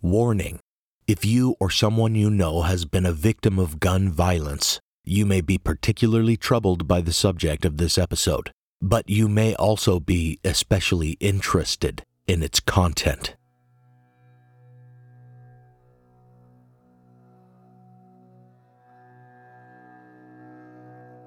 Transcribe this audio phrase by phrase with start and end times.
[0.00, 0.60] Warning
[1.08, 5.40] If you or someone you know has been a victim of gun violence, you may
[5.40, 11.16] be particularly troubled by the subject of this episode, but you may also be especially
[11.18, 13.34] interested in its content.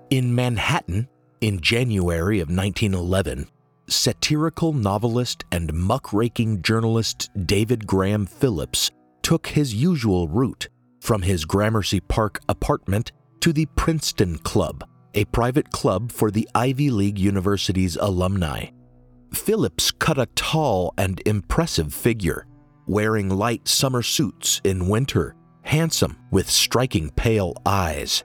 [0.09, 1.09] In Manhattan,
[1.41, 3.49] in January of 1911,
[3.91, 8.89] satirical novelist and muckraking journalist David Graham Phillips
[9.21, 10.69] took his usual route
[11.01, 16.89] from his Gramercy Park apartment to the Princeton Club, a private club for the Ivy
[16.89, 18.67] League University's alumni.
[19.33, 22.45] Phillips cut a tall and impressive figure,
[22.87, 28.23] wearing light summer suits in winter, handsome with striking pale eyes.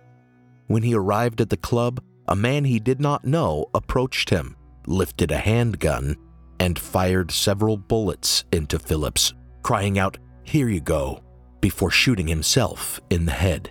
[0.66, 4.56] When he arrived at the club, a man he did not know approached him,
[4.86, 6.16] lifted a handgun,
[6.58, 11.22] and fired several bullets into Phillips, crying out, Here you go,
[11.60, 13.70] before shooting himself in the head.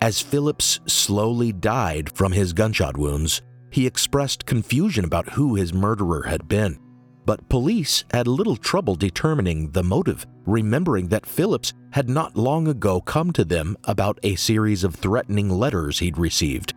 [0.00, 3.40] As Phillips slowly died from his gunshot wounds,
[3.70, 6.78] he expressed confusion about who his murderer had been.
[7.24, 13.00] But police had little trouble determining the motive, remembering that Phillips had not long ago
[13.00, 16.74] come to them about a series of threatening letters he'd received.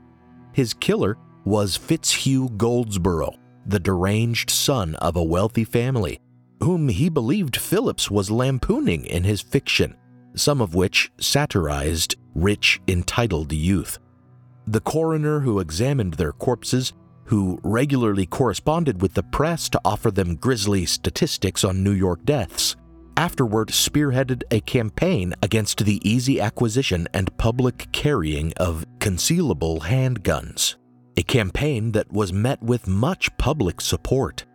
[0.54, 6.20] His killer was Fitzhugh Goldsborough, the deranged son of a wealthy family,
[6.62, 9.96] whom he believed Phillips was lampooning in his fiction,
[10.36, 14.00] some of which satirized rich, entitled youth.
[14.68, 16.94] The coroner who examined their corpses,
[17.26, 22.76] who regularly corresponded with the press to offer them grisly statistics on New York deaths,
[23.18, 30.76] afterward spearheaded a campaign against the easy acquisition and public carrying of concealable handguns,
[31.18, 34.46] a campaign that was met with much public support.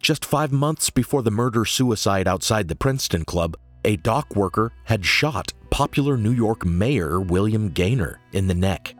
[0.00, 5.04] Just five months before the murder suicide outside the Princeton Club, a dock worker had
[5.04, 8.94] shot popular New York Mayor William Gaynor in the neck.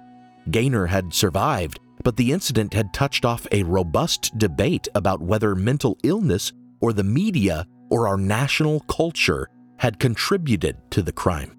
[0.50, 5.98] Gaynor had survived, but the incident had touched off a robust debate about whether mental
[6.02, 11.56] illness or the media or our national culture had contributed to the crime.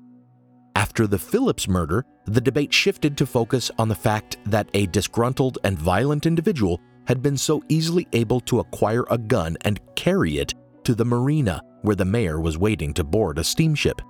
[0.75, 5.57] After the Phillips murder, the debate shifted to focus on the fact that a disgruntled
[5.63, 10.53] and violent individual had been so easily able to acquire a gun and carry it
[10.83, 14.01] to the marina where the mayor was waiting to board a steamship.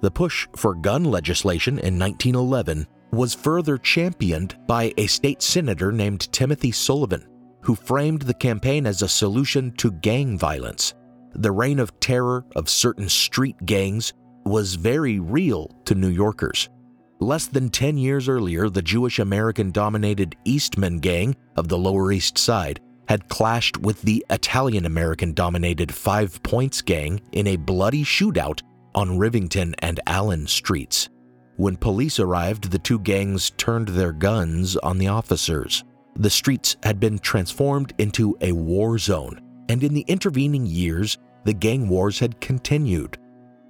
[0.00, 6.32] The push for gun legislation in 1911 was further championed by a state senator named
[6.32, 7.26] Timothy Sullivan,
[7.60, 10.94] who framed the campaign as a solution to gang violence.
[11.34, 14.14] The reign of terror of certain street gangs
[14.44, 16.68] was very real to New Yorkers.
[17.22, 22.36] Less than 10 years earlier, the Jewish American dominated Eastman gang of the Lower East
[22.36, 28.60] Side had clashed with the Italian American dominated Five Points gang in a bloody shootout
[28.96, 31.10] on Rivington and Allen streets.
[31.54, 35.84] When police arrived, the two gangs turned their guns on the officers.
[36.16, 41.54] The streets had been transformed into a war zone, and in the intervening years, the
[41.54, 43.16] gang wars had continued.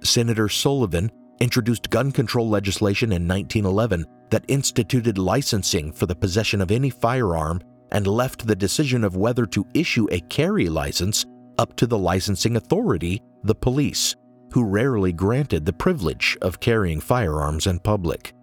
[0.03, 1.11] Senator Sullivan
[1.43, 7.59] introduced gun control legislation in 1911 that instituted licensing for the possession of any firearm
[7.91, 11.25] and left the decision of whether to issue a carry license
[11.57, 14.15] up to the licensing authority, the police,
[14.53, 18.33] who rarely granted the privilege of carrying firearms in public.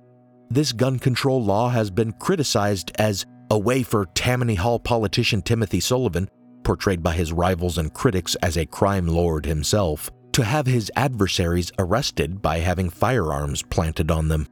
[0.50, 5.80] This gun control law has been criticized as a way for Tammany Hall politician Timothy
[5.80, 6.28] Sullivan,
[6.64, 11.72] portrayed by his rivals and critics as a crime lord himself, to have his adversaries
[11.78, 14.46] arrested by having firearms planted on them.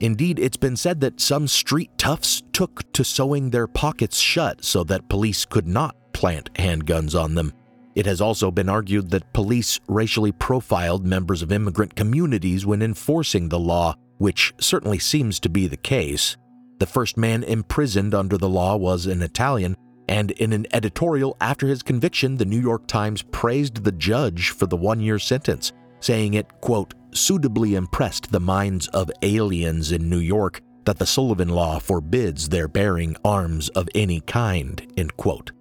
[0.00, 4.84] Indeed, it's been said that some street toughs took to sewing their pockets shut so
[4.84, 7.52] that police could not plant handguns on them.
[7.94, 13.48] It has also been argued that police racially profiled members of immigrant communities when enforcing
[13.48, 16.36] the law, which certainly seems to be the case.
[16.80, 19.76] The first man imprisoned under the law was an Italian,
[20.08, 24.66] and in an editorial after his conviction, the New York Times praised the judge for
[24.66, 30.18] the one year sentence, saying it, quote, suitably impressed the minds of aliens in New
[30.18, 35.52] York that the Sullivan Law forbids their bearing arms of any kind, end quote.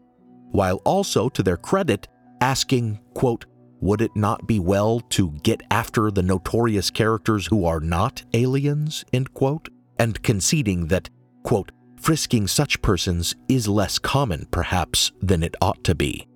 [0.52, 2.08] While also, to their credit,
[2.42, 3.46] asking, quote,
[3.80, 9.04] would it not be well to get after the notorious characters who are not aliens,
[9.12, 9.70] end quote,
[10.00, 11.10] and conceding that,
[11.44, 11.72] quote,
[12.04, 16.28] frisking such persons is less common, perhaps, than it ought to be.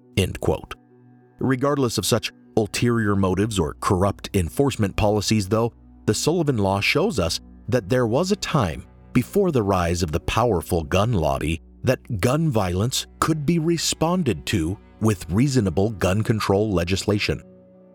[1.39, 5.73] Regardless of such ulterior motives or corrupt enforcement policies, though,
[6.05, 10.21] the Sullivan Law shows us that there was a time before the rise of the
[10.21, 17.43] powerful gun lobby that gun violence could be responded to with reasonable gun control legislation.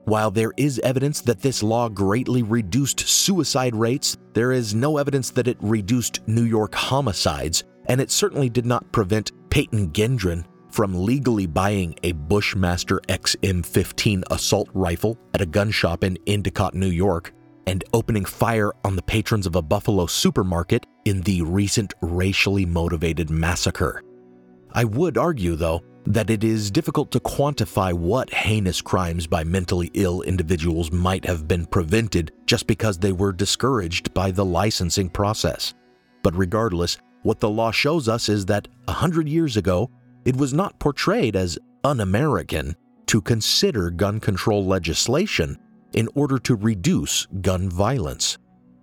[0.04, 5.30] While there is evidence that this law greatly reduced suicide rates, there is no evidence
[5.30, 11.04] that it reduced New York homicides, and it certainly did not prevent Peyton Gendron from
[11.04, 17.32] legally buying a Bushmaster XM15 assault rifle at a gun shop in Endicott, New York,
[17.66, 23.30] and opening fire on the patrons of a Buffalo supermarket in the recent racially motivated
[23.30, 24.02] massacre.
[24.72, 29.90] I would argue, though, that it is difficult to quantify what heinous crimes by mentally
[29.94, 35.74] ill individuals might have been prevented just because they were discouraged by the licensing process.
[36.22, 39.90] But regardless, what the law shows us is that a hundred years ago,
[40.24, 42.74] it was not portrayed as un American
[43.06, 45.58] to consider gun control legislation
[45.92, 48.38] in order to reduce gun violence.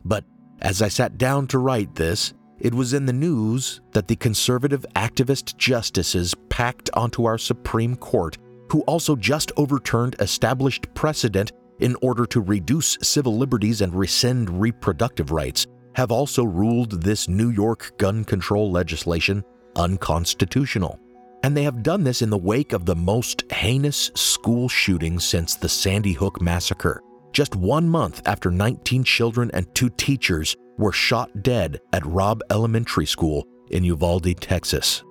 [0.05, 0.23] But
[0.61, 4.85] as I sat down to write this, it was in the news that the conservative
[4.95, 8.37] activist justices packed onto our Supreme Court,
[8.71, 15.31] who also just overturned established precedent in order to reduce civil liberties and rescind reproductive
[15.31, 15.65] rights,
[15.95, 19.43] have also ruled this New York gun control legislation
[19.75, 20.99] unconstitutional.
[21.43, 25.55] And they have done this in the wake of the most heinous school shooting since
[25.55, 27.01] the Sandy Hook massacre,
[27.31, 33.05] just one month after 19 children and two teachers were shot dead at Robb Elementary
[33.05, 35.03] School in Uvalde, Texas.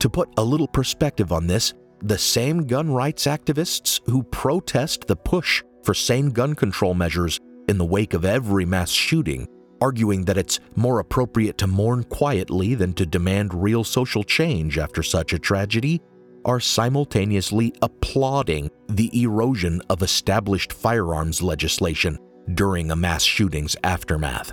[0.00, 5.16] To put a little perspective on this, the same gun rights activists who protest the
[5.16, 9.48] push for sane gun control measures in the wake of every mass shooting
[9.80, 15.02] arguing that it's more appropriate to mourn quietly than to demand real social change after
[15.02, 16.00] such a tragedy,
[16.46, 22.18] are simultaneously applauding the erosion of established firearms legislation
[22.54, 24.52] during a mass shooting's aftermath.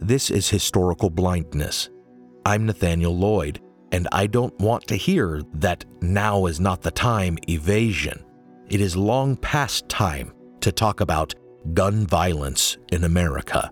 [0.00, 1.90] This is historical blindness.
[2.44, 3.60] I'm Nathan Levi Lloyd,
[3.92, 8.24] and I don't want to hear that now is not the time evasion.
[8.68, 11.34] It is long past time to talk about
[11.74, 13.70] gun violence in America.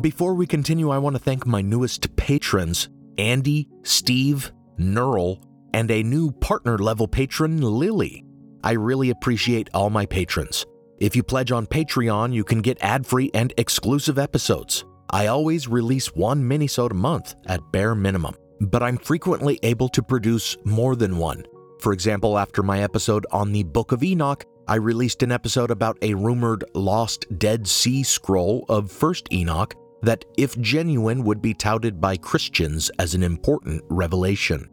[0.00, 2.88] Before we continue, I want to thank my newest patrons
[3.18, 5.42] Andy, Steve, Nerl,
[5.74, 8.24] and a new partner level patron, Lily.
[8.64, 10.64] I really appreciate all my patrons.
[11.00, 14.84] If you pledge on Patreon, you can get ad free and exclusive episodes.
[15.10, 20.02] I always release one minisode a month at bare minimum, but I'm frequently able to
[20.02, 21.44] produce more than one.
[21.80, 25.98] For example, after my episode on the Book of Enoch, I released an episode about
[26.00, 32.00] a rumored lost Dead Sea Scroll of 1st Enoch that, if genuine, would be touted
[32.00, 34.68] by Christians as an important revelation.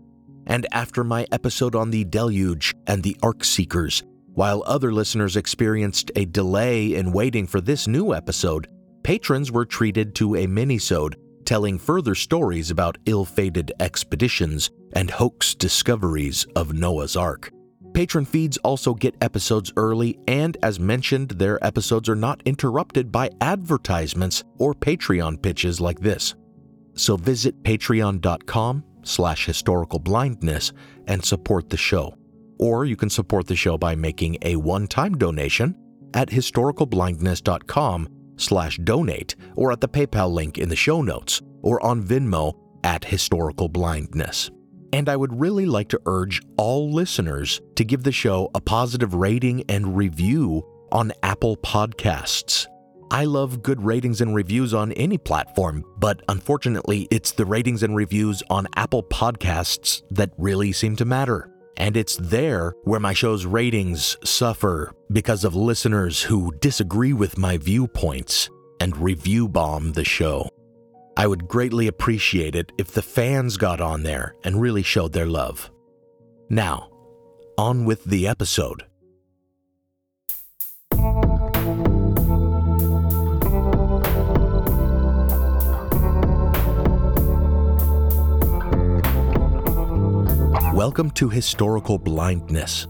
[0.46, 4.03] And after my episode on the deluge and the Ark Seekers,
[4.34, 8.67] while other listeners experienced a delay in waiting for this new episode,
[9.03, 16.46] patrons were treated to a minisode telling further stories about ill-fated expeditions and hoax discoveries
[16.55, 17.51] of Noah's Ark.
[17.98, 23.27] Patron feeds also get episodes early, and as mentioned, their episodes are not interrupted by
[23.42, 26.36] advertisements or Patreon pitches like this.
[26.94, 30.74] So visit patreon.com slash historical blindness
[31.08, 32.13] and support the show.
[32.60, 35.75] Or you can support the show by making a one-time donation
[36.13, 42.04] at historicalblindness.com slash donate or at the PayPal link in the show notes or on
[42.04, 44.51] Venmo at historical blindness.
[44.94, 49.13] And I would really like to urge all listeners to give the show a positive
[49.13, 52.67] rating and review on Apple Podcasts.
[53.10, 57.96] I love good ratings and reviews on any platform, but unfortunately, it's the ratings and
[57.96, 61.50] reviews on Apple Podcasts that really seem to matter.
[61.77, 67.58] And it's there where my show's ratings suffer because of listeners who disagree with my
[67.58, 70.50] viewpoints and review bomb the show.
[71.19, 75.25] I would greatly appreciate it if the fans got on there and really showed their
[75.25, 75.71] love.
[76.47, 76.91] Now,
[77.57, 78.86] on with the episode.
[90.71, 92.86] Welcome to Historical Blindness.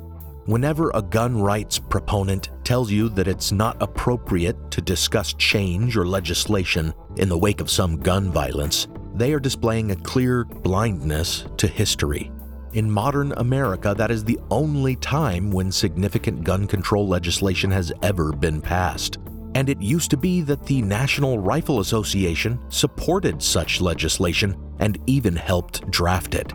[0.47, 6.05] Whenever a gun rights proponent tells you that it's not appropriate to discuss change or
[6.05, 11.67] legislation in the wake of some gun violence, they are displaying a clear blindness to
[11.67, 12.31] history.
[12.73, 18.31] In modern America, that is the only time when significant gun control legislation has ever
[18.31, 19.17] been passed.
[19.55, 25.35] And it used to be that the National Rifle Association supported such legislation and even
[25.35, 26.53] helped draft it.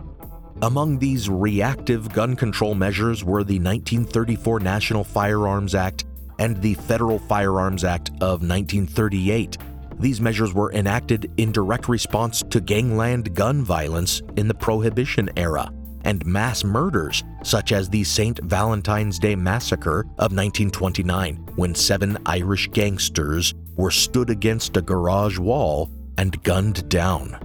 [0.61, 6.05] Among these reactive gun control measures were the 1934 National Firearms Act
[6.39, 9.57] and the Federal Firearms Act of 1938.
[9.99, 15.71] These measures were enacted in direct response to gangland gun violence in the Prohibition era
[16.05, 18.39] and mass murders, such as the St.
[18.43, 25.89] Valentine's Day Massacre of 1929, when seven Irish gangsters were stood against a garage wall
[26.17, 27.37] and gunned down.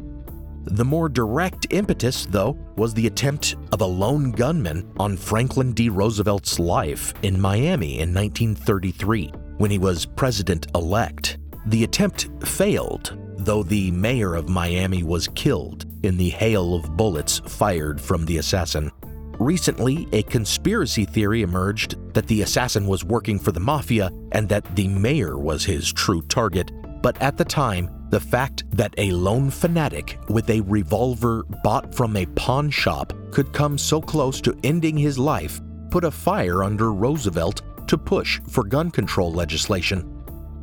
[0.64, 5.88] The more direct impetus, though, was the attempt of a lone gunman on Franklin D.
[5.88, 11.38] Roosevelt's life in Miami in 1933 when he was president elect.
[11.68, 17.40] The attempt failed, though the mayor of Miami was killed in the hail of bullets
[17.40, 18.90] fired from the assassin.
[19.38, 24.64] Recently, a conspiracy theory emerged that the assassin was working for the mafia and that
[24.76, 26.72] the mayor was his true target,
[27.02, 32.16] but at the time, the fact that a lone fanatic with a revolver bought from
[32.16, 35.60] a pawn shop could come so close to ending his life
[35.90, 40.17] put a fire under Roosevelt to push for gun control legislation.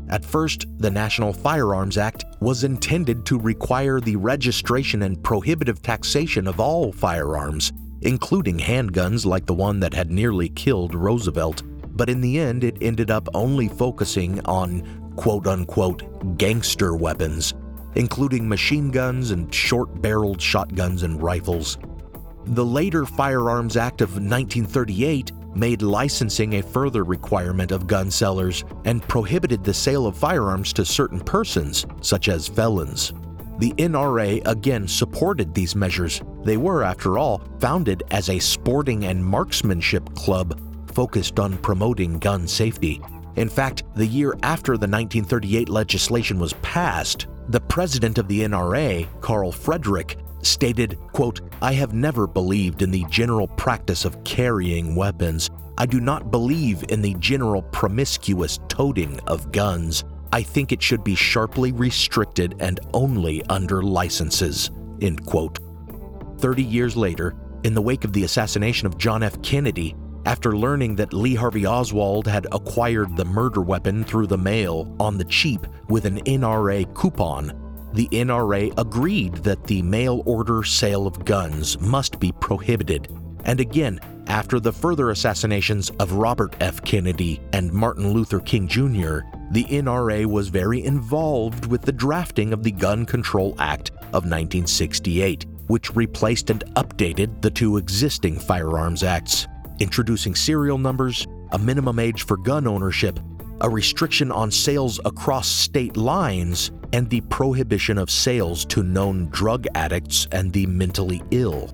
[0.09, 6.47] At first, the National Firearms Act was intended to require the registration and prohibitive taxation
[6.47, 11.63] of all firearms, including handguns like the one that had nearly killed Roosevelt.
[11.95, 17.55] But in the end, it ended up only focusing on quote unquote gangster weapons,
[17.95, 21.79] including machine guns and short barreled shotguns and rifles.
[22.47, 29.07] The later Firearms Act of 1938 made licensing a further requirement of gun sellers and
[29.07, 33.13] prohibited the sale of firearms to certain persons, such as felons.
[33.59, 36.21] The NRA again supported these measures.
[36.43, 40.59] They were, after all, founded as a sporting and marksmanship club
[40.93, 43.01] focused on promoting gun safety.
[43.35, 49.07] In fact, the year after the 1938 legislation was passed, the president of the NRA,
[49.21, 55.49] Karl Frederick, stated, quote, I have never believed in the general practice of carrying weapons.
[55.77, 60.03] I do not believe in the general promiscuous toting of guns.
[60.31, 64.71] I think it should be sharply restricted and only under licenses.
[65.01, 65.59] End quote.
[66.39, 69.41] 30 years later, in the wake of the assassination of John F.
[69.41, 74.95] Kennedy, after learning that Lee Harvey Oswald had acquired the murder weapon through the mail
[74.99, 77.64] on the cheap with an NRA coupon,
[77.95, 83.07] the NRA agreed that the mail order sale of guns must be prohibited.
[83.45, 86.83] And again, after the further assassinations of Robert F.
[86.83, 89.19] Kennedy and Martin Luther King Jr.,
[89.51, 95.45] the NRA was very involved with the drafting of the Gun Control Act of 1968,
[95.67, 99.47] which replaced and updated the two existing firearms acts
[99.79, 103.19] introducing serial numbers, a minimum age for gun ownership,
[103.61, 109.67] a restriction on sales across state lines, and the prohibition of sales to known drug
[109.75, 111.67] addicts and the mentally ill.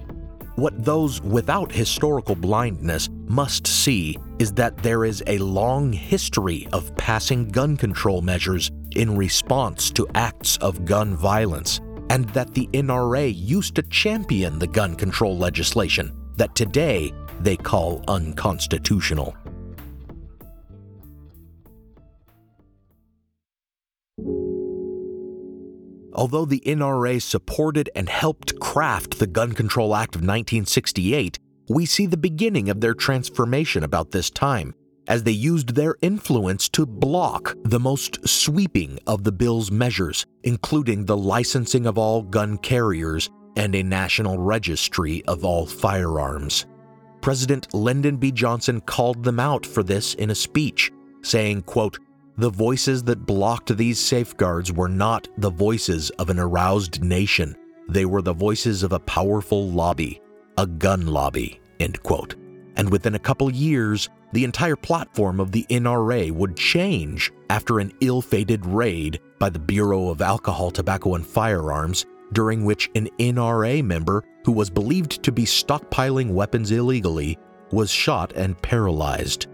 [0.55, 6.95] What those without historical blindness must see is that there is a long history of
[6.97, 13.31] passing gun control measures in response to acts of gun violence, and that the NRA
[13.37, 19.35] used to champion the gun control legislation that today they call unconstitutional.
[26.13, 31.39] Although the NRA supported and helped craft the Gun Control Act of 1968,
[31.69, 34.73] we see the beginning of their transformation about this time,
[35.07, 41.05] as they used their influence to block the most sweeping of the bill's measures, including
[41.05, 46.65] the licensing of all gun carriers and a national registry of all firearms.
[47.21, 48.31] President Lyndon B.
[48.31, 50.91] Johnson called them out for this in a speech,
[51.21, 51.99] saying, quote,
[52.41, 57.55] The voices that blocked these safeguards were not the voices of an aroused nation.
[57.87, 60.19] They were the voices of a powerful lobby,
[60.57, 62.33] a gun lobby, end quote.
[62.77, 67.91] And within a couple years, the entire platform of the NRA would change after an
[68.01, 73.83] ill fated raid by the Bureau of Alcohol, Tobacco, and Firearms, during which an NRA
[73.83, 77.37] member who was believed to be stockpiling weapons illegally
[77.71, 79.45] was shot and paralyzed.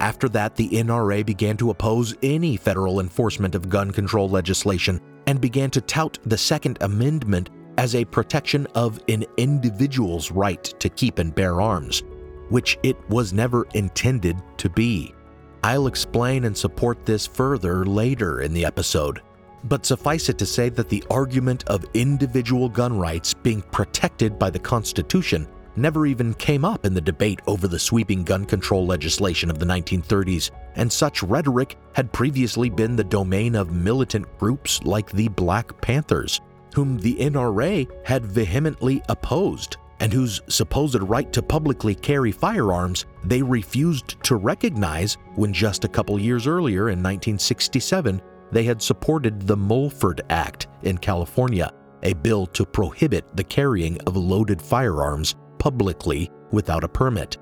[0.00, 5.40] After that, the NRA began to oppose any federal enforcement of gun control legislation and
[5.40, 11.18] began to tout the Second Amendment as a protection of an individual's right to keep
[11.18, 12.02] and bear arms,
[12.48, 15.14] which it was never intended to be.
[15.62, 19.22] I'll explain and support this further later in the episode.
[19.64, 24.50] But suffice it to say that the argument of individual gun rights being protected by
[24.50, 29.50] the Constitution never even came up in the debate over the sweeping gun control legislation
[29.50, 35.10] of the 1930s, and such rhetoric had previously been the domain of militant groups like
[35.12, 36.40] the Black Panthers,
[36.74, 43.42] whom the NRA had vehemently opposed and whose supposed right to publicly carry firearms they
[43.42, 49.56] refused to recognize when just a couple years earlier in 1967 they had supported the
[49.56, 56.84] Mulford Act in California, a bill to prohibit the carrying of loaded firearms publicly without
[56.84, 57.38] a permit.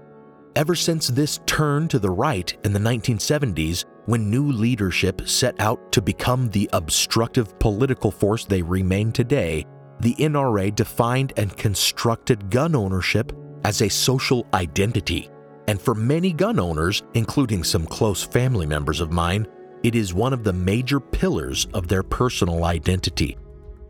[0.54, 5.92] Ever since this turn to the right in the 1970s, when new leadership set out
[5.92, 9.64] to become the obstructive political force they remain today,
[10.00, 13.32] the NRA defined and constructed gun ownership
[13.64, 15.30] as a social identity.
[15.68, 19.46] And for many gun owners, including some close family members of mine,
[19.82, 23.38] it is one of the major pillars of their personal identity.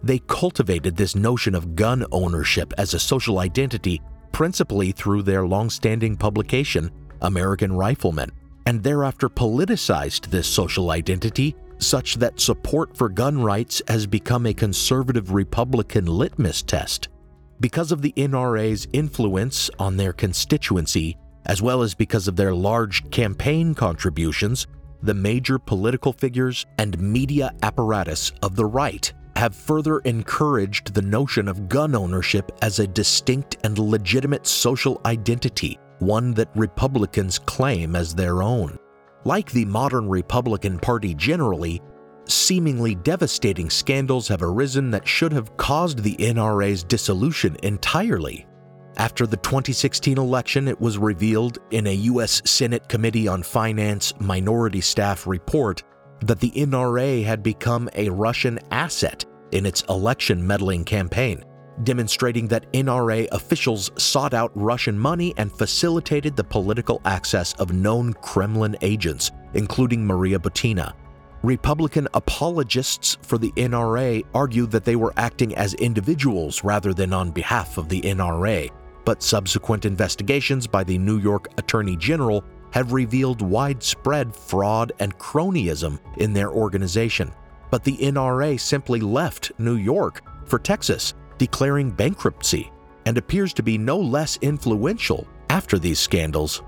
[0.02, 4.00] They cultivated this notion of gun ownership as a social identity
[4.33, 8.33] principally through their long-standing publication, American Rifleman,
[8.67, 14.55] and thereafter politicized this social identity such that support for gun rights has become a
[14.55, 17.09] conservative Republican litmus test.
[17.61, 23.09] Because of the NRA's influence on their constituency, as well as because of their large
[23.11, 24.67] campaign contributions,
[25.03, 31.49] the major political figures and media apparatus of the right have further encouraged the notion
[31.49, 38.15] of gun ownership as a distinct and legitimate social identity, one that Republicans claim as
[38.15, 38.78] their own.
[39.25, 41.80] Like the modern Republican Party generally,
[42.26, 48.47] seemingly devastating scandals have arisen that should have caused the NRA's dissolution entirely.
[48.99, 52.43] After the 2016 election, it was revealed in a U.S.
[52.45, 55.83] Senate Committee on Finance Minority Staff report
[56.21, 61.45] that the NRA had become a Russian asset in its election meddling campaign,
[61.84, 68.12] demonstrating that NRA officials sought out Russian money and facilitated the political access of known
[68.15, 70.95] Kremlin agents, including Maria Butina.
[71.43, 77.32] Republican apologists for the NRA argue that they were acting as individuals rather than on
[77.32, 78.71] behalf of the NRA,
[79.04, 85.99] but subsequent investigations by the New York Attorney General have revealed widespread fraud and cronyism
[86.19, 87.32] in their organization.
[87.73, 92.71] But the NRA simply left New York for Texas, declaring bankruptcy,
[93.06, 96.63] and appears to be no less influential after these scandals.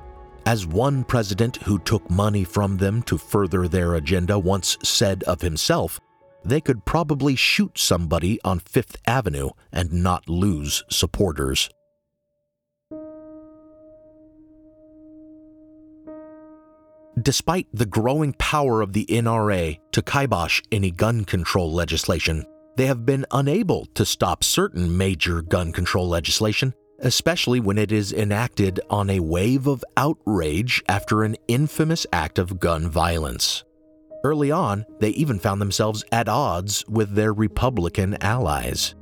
[0.47, 5.43] As one president who took money from them to further their agenda once said of
[5.43, 6.01] himself,
[6.43, 11.69] they could probably shoot somebody on Fifth Avenue and not lose supporters.
[17.23, 22.45] Despite the growing power of the NRA to kibosh any gun control legislation,
[22.77, 28.13] they have been unable to stop certain major gun control legislation, especially when it is
[28.13, 33.63] enacted on a wave of outrage after an infamous act of gun violence.
[34.25, 38.97] Early on, they even found themselves at odds with their Republican allies.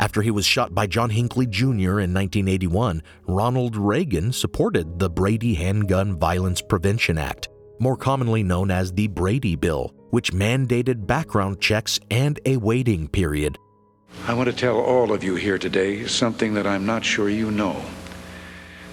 [0.00, 1.98] After he was shot by John Hinckley Jr.
[1.98, 7.48] in 1981, Ronald Reagan supported the Brady Handgun Violence Prevention Act,
[7.80, 13.58] more commonly known as the Brady Bill, which mandated background checks and a waiting period.
[14.28, 17.50] I want to tell all of you here today something that I'm not sure you
[17.50, 17.82] know.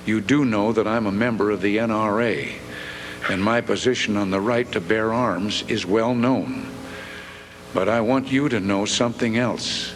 [0.07, 2.51] You do know that I'm a member of the NRA,
[3.29, 6.67] and my position on the right to bear arms is well known.
[7.75, 9.93] But I want you to know something else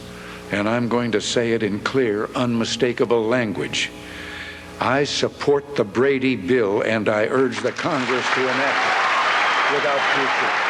[0.52, 3.92] and I'm going to say it in clear, unmistakable language.
[4.80, 10.70] I support the Brady bill and I urge the Congress to enact it without future.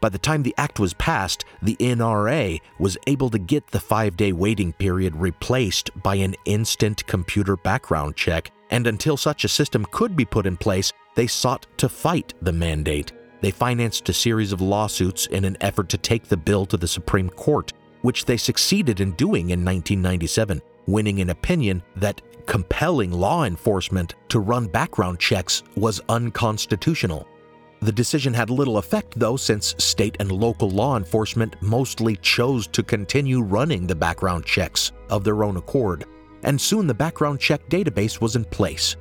[0.00, 4.16] By the time the act was passed, the NRA was able to get the five
[4.16, 9.86] day waiting period replaced by an instant computer background check, and until such a system
[9.92, 13.12] could be put in place, they sought to fight the mandate.
[13.42, 16.86] They financed a series of lawsuits in an effort to take the bill to the
[16.86, 23.44] Supreme Court, which they succeeded in doing in 1997, winning an opinion that compelling law
[23.44, 27.26] enforcement to run background checks was unconstitutional.
[27.80, 32.84] The decision had little effect, though, since state and local law enforcement mostly chose to
[32.84, 36.04] continue running the background checks of their own accord,
[36.44, 38.96] and soon the background check database was in place.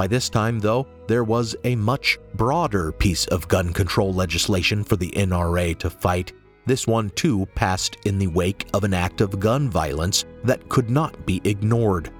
[0.00, 4.96] By this time, though, there was a much broader piece of gun control legislation for
[4.96, 6.32] the NRA to fight.
[6.64, 10.88] This one, too, passed in the wake of an act of gun violence that could
[10.88, 12.10] not be ignored.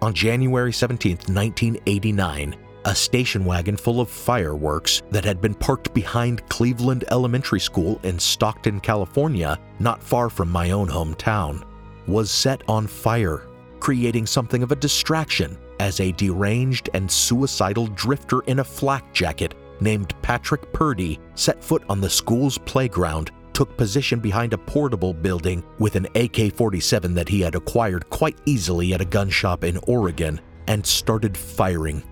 [0.00, 2.56] On January 17, 1989,
[2.86, 8.18] a station wagon full of fireworks that had been parked behind Cleveland Elementary School in
[8.18, 11.62] Stockton, California, not far from my own hometown,
[12.08, 13.46] was set on fire,
[13.78, 19.54] creating something of a distraction as a deranged and suicidal drifter in a flak jacket
[19.80, 25.62] named Patrick Purdy set foot on the school's playground, took position behind a portable building
[25.78, 29.76] with an AK 47 that he had acquired quite easily at a gun shop in
[29.86, 32.02] Oregon, and started firing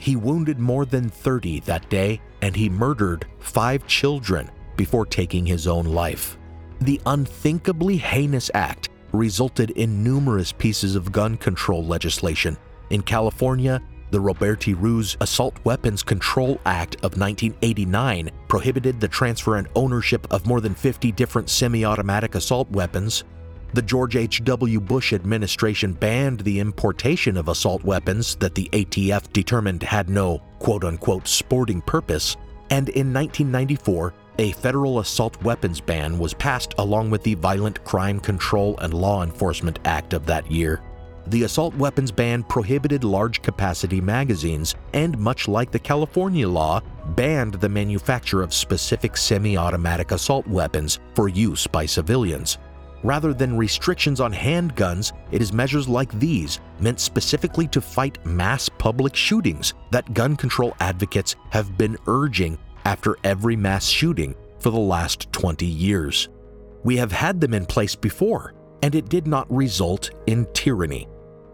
[0.00, 5.66] he wounded more than 30 that day, and he murdered five children before taking his
[5.66, 6.38] own life.
[6.80, 12.56] The unthinkably heinous act resulted in numerous pieces of gun control legislation.
[12.90, 19.68] In California, the Roberti Roos Assault Weapons Control Act of 1989 prohibited the transfer and
[19.76, 23.22] ownership of more than 50 different semi automatic assault weapons,
[23.72, 24.80] the George H.W.
[24.80, 30.82] Bush administration banned the importation of assault weapons that the ATF determined had no quote
[30.82, 32.36] unquote sporting purpose,
[32.70, 38.18] and in 1994, a federal assault weapons ban was passed along with the Violent Crime
[38.18, 40.82] Control and Law Enforcement Act of that year.
[41.30, 46.80] The assault weapons ban prohibited large capacity magazines and, much like the California law,
[47.14, 52.58] banned the manufacture of specific semi automatic assault weapons for use by civilians.
[53.04, 58.68] Rather than restrictions on handguns, it is measures like these, meant specifically to fight mass
[58.68, 64.78] public shootings, that gun control advocates have been urging after every mass shooting for the
[64.78, 66.28] last 20 years.
[66.82, 71.06] We have had them in place before, and it did not result in tyranny.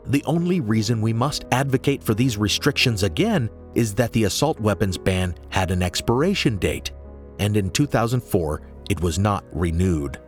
[0.09, 4.97] The only reason we must advocate for these restrictions again is that the assault weapons
[4.97, 6.93] ban had an expiration date,
[7.41, 10.21] and in 2004 it was not renewed.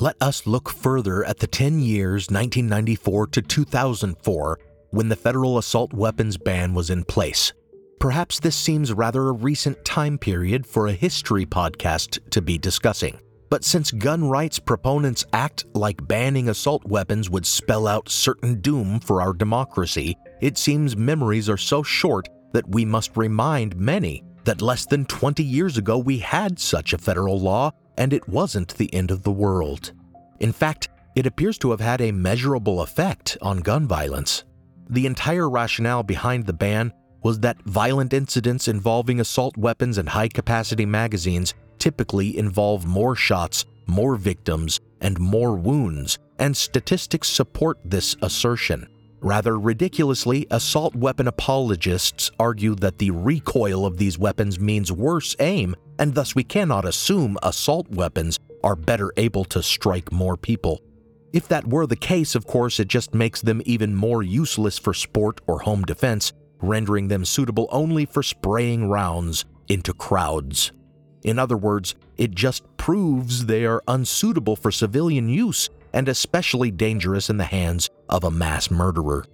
[0.00, 4.60] Let us look further at the 10 years 1994 to 2004
[4.90, 7.52] when the federal assault weapons ban was in place.
[7.98, 13.18] Perhaps this seems rather a recent time period for a history podcast to be discussing.
[13.50, 19.00] But since gun rights proponents act like banning assault weapons would spell out certain doom
[19.00, 24.62] for our democracy, it seems memories are so short that we must remind many that
[24.62, 28.92] less than 20 years ago we had such a federal law and it wasn't the
[28.94, 29.92] end of the world.
[30.40, 34.44] In fact, it appears to have had a measurable effect on gun violence.
[34.90, 40.28] The entire rationale behind the ban was that violent incidents involving assault weapons and high
[40.28, 48.16] capacity magazines typically involve more shots, more victims, and more wounds, and statistics support this
[48.22, 48.88] assertion.
[49.20, 55.74] Rather ridiculously, assault weapon apologists argue that the recoil of these weapons means worse aim,
[55.98, 60.80] and thus we cannot assume assault weapons are better able to strike more people.
[61.32, 64.94] If that were the case, of course, it just makes them even more useless for
[64.94, 70.72] sport or home defense, rendering them suitable only for spraying rounds into crowds.
[71.22, 77.30] In other words, it just proves they are unsuitable for civilian use and especially dangerous
[77.30, 79.24] in the hands of a mass murderer.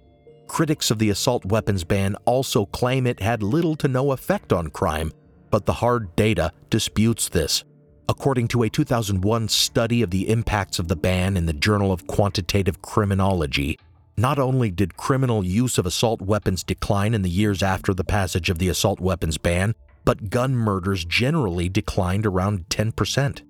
[0.47, 4.69] Critics of the assault weapons ban also claim it had little to no effect on
[4.69, 5.11] crime,
[5.49, 7.63] but the hard data disputes this.
[8.07, 12.05] According to a 2001 study of the impacts of the ban in the Journal of
[12.05, 13.79] Quantitative Criminology,
[14.17, 18.49] not only did criminal use of assault weapons decline in the years after the passage
[18.49, 19.75] of the assault weapons ban,
[20.05, 23.41] but gun murders generally declined around 10%.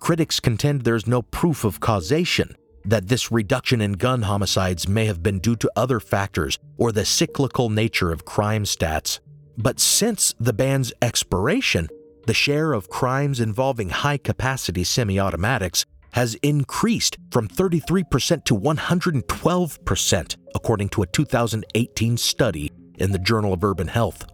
[0.00, 5.22] Critics contend there's no proof of causation, that this reduction in gun homicides may have
[5.22, 9.20] been due to other factors or the cyclical nature of crime stats.
[9.56, 11.88] But since the ban's expiration,
[12.26, 15.84] the share of crimes involving high capacity semi automatics
[16.18, 23.62] has increased from 33% to 112%, according to a 2018 study in the Journal of
[23.62, 24.26] Urban Health.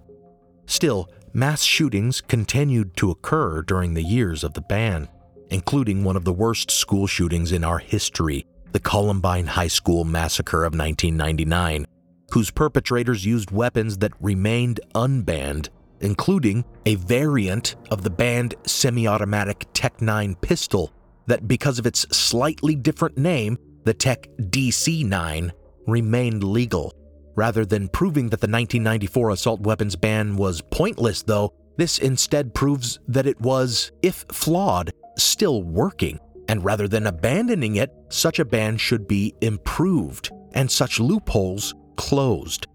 [0.67, 5.09] Still, mass shootings continued to occur during the years of the ban
[5.51, 10.65] including one of the worst school shootings in our history, the Columbine High School Massacre
[10.65, 11.87] of 1999,
[12.33, 15.69] whose perpetrators used weapons that remained unbanned,
[16.01, 20.93] including a variant of the banned semi automatic Tech 9 pistol
[21.27, 25.53] that because of its slightly different name, the Tech DC 9
[25.87, 26.93] remained legal.
[27.37, 33.01] Rather than proving that the 1994 assault weapons ban was pointless, though, this instead proves
[33.09, 36.19] that it was, if flawed, still working.
[36.49, 42.67] And rather than abandoning it, such a ban should be improved and such loopholes closed.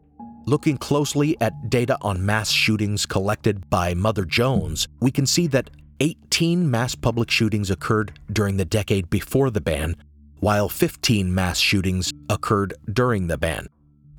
[0.46, 5.70] Looking closely at data on mass shootings collected by Mother Jones, we can see that
[6.02, 9.96] 18 mass public shootings occurred during the decade before the ban,
[10.40, 13.68] while 15 mass shootings occurred during the ban.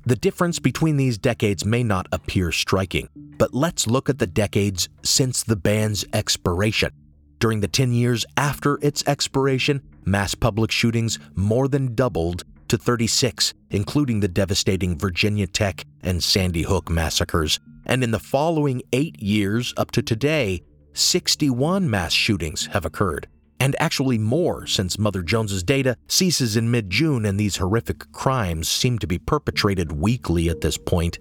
[0.05, 4.89] The difference between these decades may not appear striking, but let's look at the decades
[5.03, 6.91] since the ban's expiration.
[7.39, 13.53] During the 10 years after its expiration, mass public shootings more than doubled to 36,
[13.71, 17.59] including the devastating Virginia Tech and Sandy Hook massacres.
[17.85, 20.61] And in the following eight years up to today,
[20.93, 23.27] 61 mass shootings have occurred,
[23.59, 28.67] and actually more since Mother Jones's data ceases in mid June and these horrific crimes
[28.69, 31.19] seem to be perpetrated weekly at this point.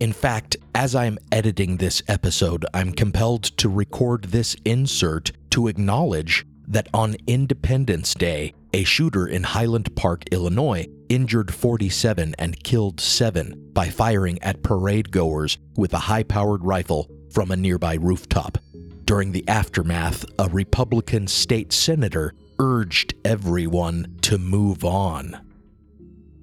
[0.00, 6.44] In fact, as I'm editing this episode, I'm compelled to record this insert to acknowledge
[6.66, 13.70] that on Independence Day, a shooter in Highland Park, Illinois, injured 47 and killed 7
[13.72, 18.58] by firing at parade goers with a high powered rifle from a nearby rooftop.
[19.04, 25.40] During the aftermath, a Republican state senator urged everyone to move on.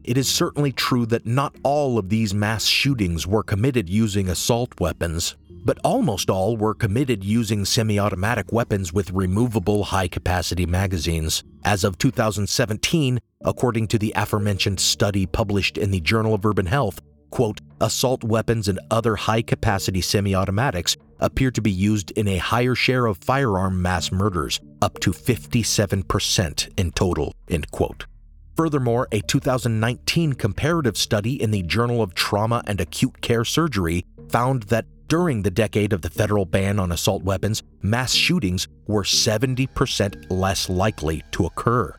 [0.03, 4.77] It is certainly true that not all of these mass shootings were committed using assault
[4.79, 11.43] weapons, but almost all were committed using semi automatic weapons with removable high capacity magazines.
[11.63, 16.99] As of 2017, according to the aforementioned study published in the Journal of Urban Health,
[17.29, 22.37] quote, assault weapons and other high capacity semi automatics appear to be used in a
[22.37, 28.05] higher share of firearm mass murders, up to 57% in total, end quote.
[28.55, 34.63] Furthermore, a 2019 comparative study in the Journal of Trauma and Acute Care Surgery found
[34.63, 40.25] that during the decade of the federal ban on assault weapons, mass shootings were 70%
[40.29, 41.93] less likely to occur.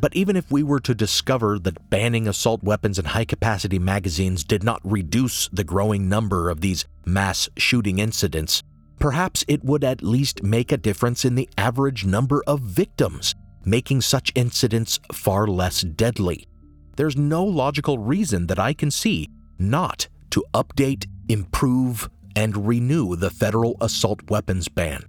[0.00, 4.44] But even if we were to discover that banning assault weapons and high capacity magazines
[4.44, 8.62] did not reduce the growing number of these mass shooting incidents,
[9.00, 13.34] perhaps it would at least make a difference in the average number of victims,
[13.64, 16.46] making such incidents far less deadly.
[16.94, 23.30] There's no logical reason that I can see not to update, improve, and renew the
[23.30, 25.02] federal assault weapons ban.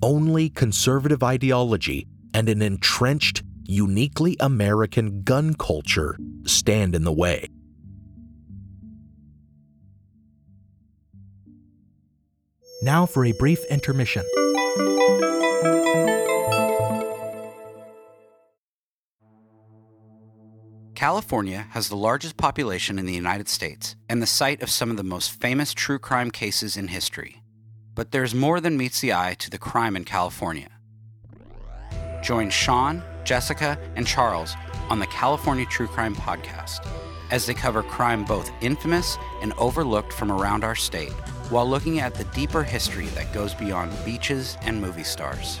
[0.00, 7.46] Only conservative ideology and an entrenched uniquely American gun culture stand in the way.
[12.82, 14.24] Now for a brief intermission.
[20.94, 24.96] California has the largest population in the United States and the site of some of
[24.96, 27.42] the most famous true crime cases in history.
[27.94, 30.70] But there's more than meets the eye to the crime in California.
[32.22, 34.54] Join Sean, Jessica, and Charles
[34.88, 36.78] on the California True Crime Podcast
[37.30, 41.12] as they cover crime both infamous and overlooked from around our state
[41.50, 45.60] while looking at the deeper history that goes beyond beaches and movie stars.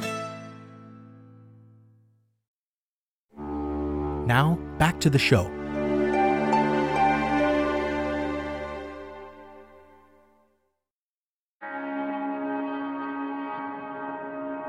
[4.31, 5.43] Now, back to the show.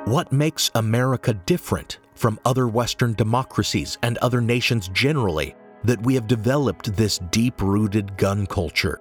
[0.04, 6.26] What makes America different from other Western democracies and other nations generally that we have
[6.26, 8.98] developed this deep rooted gun culture?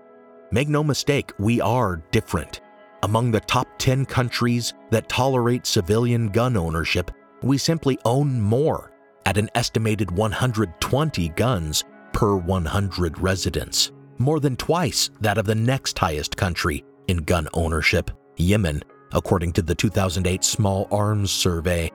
[0.52, 2.62] Make no mistake, we are different.
[3.02, 7.10] Among the top 10 countries that tolerate civilian gun ownership,
[7.42, 8.91] we simply own more,
[9.26, 15.98] at an estimated 120 guns per 100 residents, more than twice that of the next
[15.98, 18.82] highest country in gun ownership, Yemen,
[19.14, 21.90] according to the 2008 Small Arms Survey.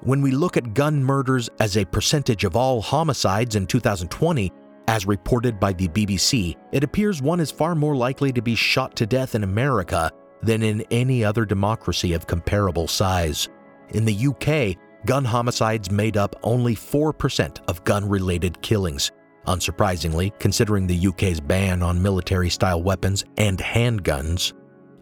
[0.00, 4.52] When we look at gun murders as a percentage of all homicides in 2020,
[4.88, 8.94] as reported by the BBC, it appears one is far more likely to be shot
[8.96, 10.10] to death in America
[10.42, 13.48] than in any other democracy of comparable size.
[13.90, 19.12] In the UK, gun homicides made up only 4% of gun related killings.
[19.46, 24.52] Unsurprisingly, considering the UK's ban on military style weapons and handguns,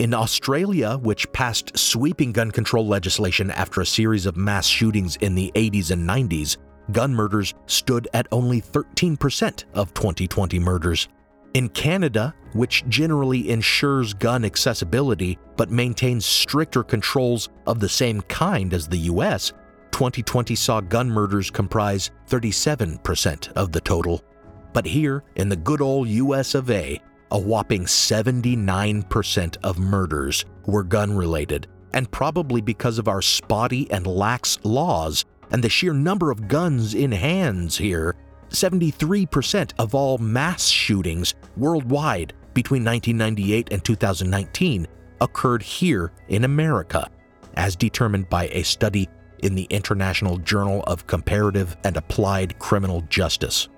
[0.01, 5.35] in Australia, which passed sweeping gun control legislation after a series of mass shootings in
[5.35, 6.57] the 80s and 90s,
[6.91, 11.09] gun murders stood at only 13% of 2020 murders.
[11.55, 18.75] In Canada, which generally ensures gun accessibility but maintains stricter controls of the same kind
[18.75, 19.53] as the US,
[19.95, 24.25] 2020 saw gun murders comprise 37% of the total.
[24.73, 30.83] But here, in the good old US of A, a whopping 79% of murders were
[30.83, 36.33] gun related, and probably because of our spotty and lax laws and the sheer number
[36.33, 38.17] of guns in hands here,
[38.49, 44.89] 73% of all mass shootings worldwide between 1998 and 2019
[45.21, 47.09] occurred here in America,
[47.55, 49.09] as determined by a study
[49.45, 53.69] in the International Journal of Comparative and Applied Criminal Justice.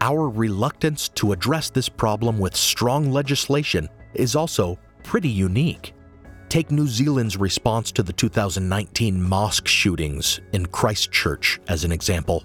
[0.00, 5.94] Our reluctance to address this problem with strong legislation is also pretty unique.
[6.48, 12.44] Take New Zealand's response to the 2019 mosque shootings in Christchurch as an example.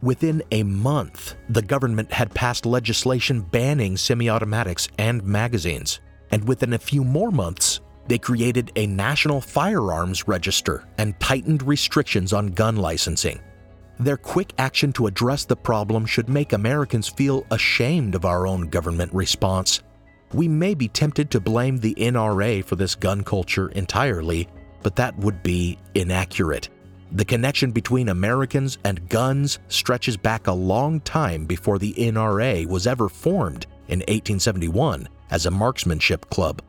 [0.00, 6.00] Within a month, the government had passed legislation banning semi automatics and magazines.
[6.30, 12.32] And within a few more months, they created a national firearms register and tightened restrictions
[12.32, 13.40] on gun licensing.
[14.00, 18.68] Their quick action to address the problem should make Americans feel ashamed of our own
[18.68, 19.82] government response.
[20.32, 24.48] We may be tempted to blame the NRA for this gun culture entirely,
[24.82, 26.68] but that would be inaccurate.
[27.12, 32.86] The connection between Americans and guns stretches back a long time before the NRA was
[32.86, 36.62] ever formed in 1871 as a marksmanship club.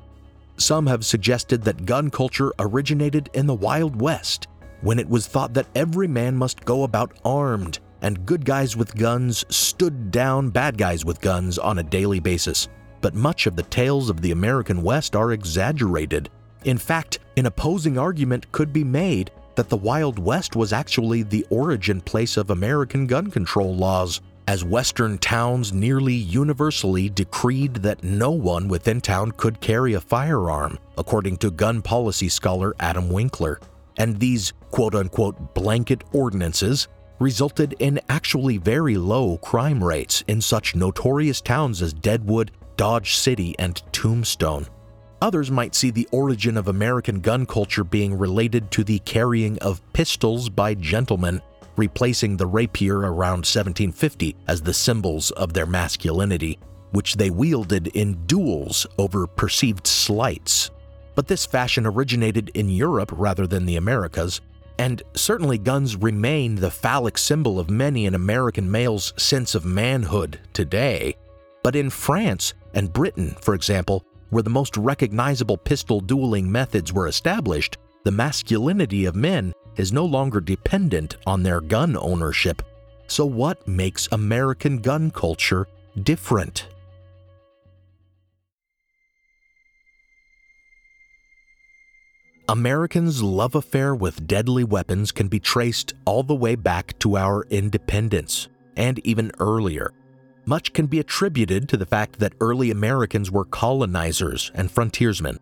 [0.57, 4.47] Some have suggested that gun culture originated in the Wild West,
[4.81, 8.95] when it was thought that every man must go about armed, and good guys with
[8.95, 12.67] guns stood down bad guys with guns on a daily basis.
[13.01, 16.29] But much of the tales of the American West are exaggerated.
[16.65, 21.45] In fact, an opposing argument could be made that the Wild West was actually the
[21.49, 28.31] origin place of American gun control laws, as Western towns nearly universally decreed that no
[28.31, 33.59] one within town could carry a firearm, according to gun policy scholar Adam Winkler.
[33.97, 36.87] And these quote unquote blanket ordinances
[37.19, 43.55] resulted in actually very low crime rates in such notorious towns as Deadwood, Dodge City,
[43.59, 44.67] and Tombstone.
[45.21, 49.81] Others might see the origin of American gun culture being related to the carrying of
[49.93, 51.41] pistols by gentlemen,
[51.75, 56.59] replacing the rapier around 1750 as the symbols of their masculinity,
[56.91, 60.71] which they wielded in duels over perceived slights.
[61.15, 64.41] But this fashion originated in Europe rather than the Americas,
[64.79, 70.39] and certainly guns remain the phallic symbol of many an American male's sense of manhood
[70.53, 71.15] today.
[71.63, 77.07] But in France and Britain, for example, where the most recognizable pistol dueling methods were
[77.07, 82.61] established, the masculinity of men is no longer dependent on their gun ownership.
[83.07, 85.67] So, what makes American gun culture
[86.01, 86.67] different?
[92.49, 97.45] Americans' love affair with deadly weapons can be traced all the way back to our
[97.49, 99.91] independence, and even earlier.
[100.45, 105.39] Much can be attributed to the fact that early Americans were colonizers and frontiersmen.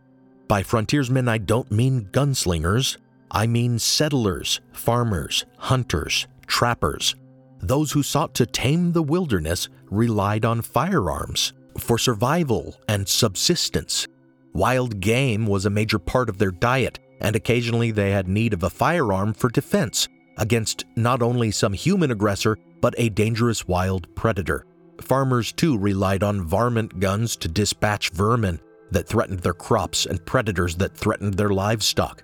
[0.47, 2.97] By frontiersmen, I don't mean gunslingers,
[3.33, 7.15] I mean settlers, farmers, hunters, trappers.
[7.61, 14.05] Those who sought to tame the wilderness relied on firearms for survival and subsistence.
[14.53, 18.63] Wild game was a major part of their diet, and occasionally they had need of
[18.63, 24.65] a firearm for defense against not only some human aggressor, but a dangerous wild predator.
[24.99, 28.59] Farmers too relied on varmint guns to dispatch vermin
[28.91, 32.23] that threatened their crops and predators that threatened their livestock.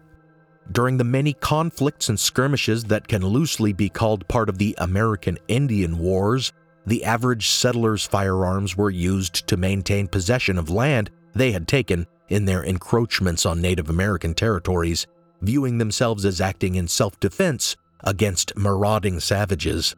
[0.72, 5.38] During the many conflicts and skirmishes that can loosely be called part of the American
[5.47, 6.51] Indian Wars,
[6.86, 12.45] the average settler's firearms were used to maintain possession of land they had taken in
[12.45, 15.07] their encroachments on Native American territories,
[15.41, 19.95] viewing themselves as acting in self defense against marauding savages.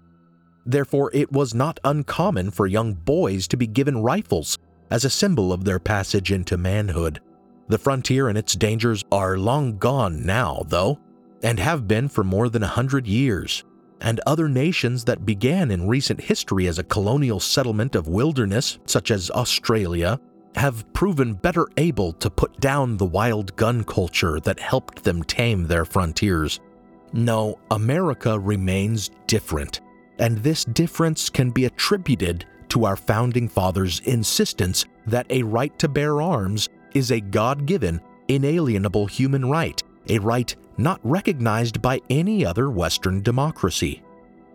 [0.65, 4.57] Therefore, it was not uncommon for young boys to be given rifles
[4.91, 7.19] as a symbol of their passage into manhood.
[7.69, 10.99] The frontier and its dangers are long gone now, though,
[11.43, 13.63] and have been for more than a hundred years.
[14.01, 19.11] And other nations that began in recent history as a colonial settlement of wilderness, such
[19.11, 20.19] as Australia,
[20.55, 25.67] have proven better able to put down the wild gun culture that helped them tame
[25.67, 26.59] their frontiers.
[27.13, 29.81] No, America remains different,
[30.17, 35.87] and this difference can be attributed to our founding fathers' insistence that a right to
[35.87, 42.45] bear arms is a God given, inalienable human right, a right not recognized by any
[42.45, 44.01] other Western democracy.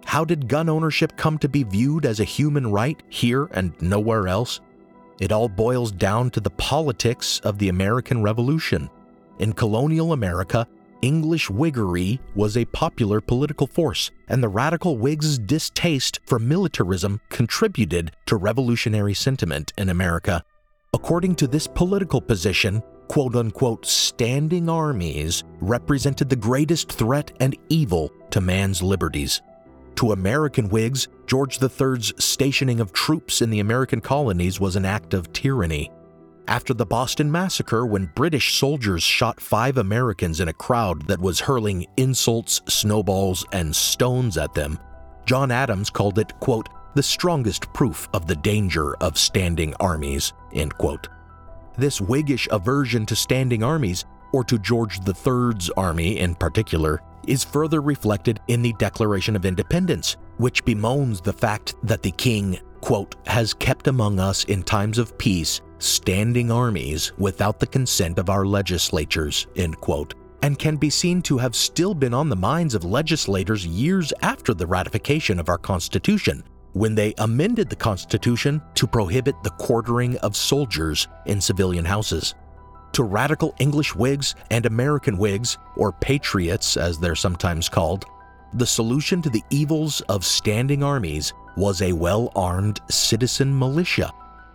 [0.04, 4.28] How did gun ownership come to be viewed as a human right here and nowhere
[4.28, 4.60] else?
[5.20, 8.90] It all boils down to the politics of the American Revolution.
[9.38, 10.66] In colonial America,
[11.02, 18.12] English Whiggery was a popular political force, and the radical Whigs' distaste for militarism contributed
[18.26, 20.44] to revolutionary sentiment in America.
[20.94, 28.12] According to this political position, quote unquote standing armies represented the greatest threat and evil
[28.30, 29.42] to man's liberties.
[29.96, 35.14] To American Whigs, George III's stationing of troops in the American colonies was an act
[35.14, 35.90] of tyranny.
[36.46, 41.40] After the Boston Massacre, when British soldiers shot five Americans in a crowd that was
[41.40, 44.78] hurling insults, snowballs, and stones at them,
[45.26, 50.76] John Adams called it, quote, the strongest proof of the danger of standing armies, end
[50.78, 51.08] quote.
[51.76, 57.80] This Whiggish aversion to standing armies, or to George III's army in particular, is further
[57.80, 63.54] reflected in the Declaration of Independence, which bemoans the fact that the king, quote, has
[63.54, 69.46] kept among us in times of peace standing armies without the consent of our legislatures,
[69.56, 73.66] end quote, and can be seen to have still been on the minds of legislators
[73.66, 76.42] years after the ratification of our Constitution,
[76.74, 82.34] when they amended the Constitution to prohibit the quartering of soldiers in civilian houses
[82.94, 88.04] to radical English Whigs and American Whigs, or Patriots as they're sometimes called,
[88.54, 94.12] the solution to the evils of standing armies was a well armed citizen militia,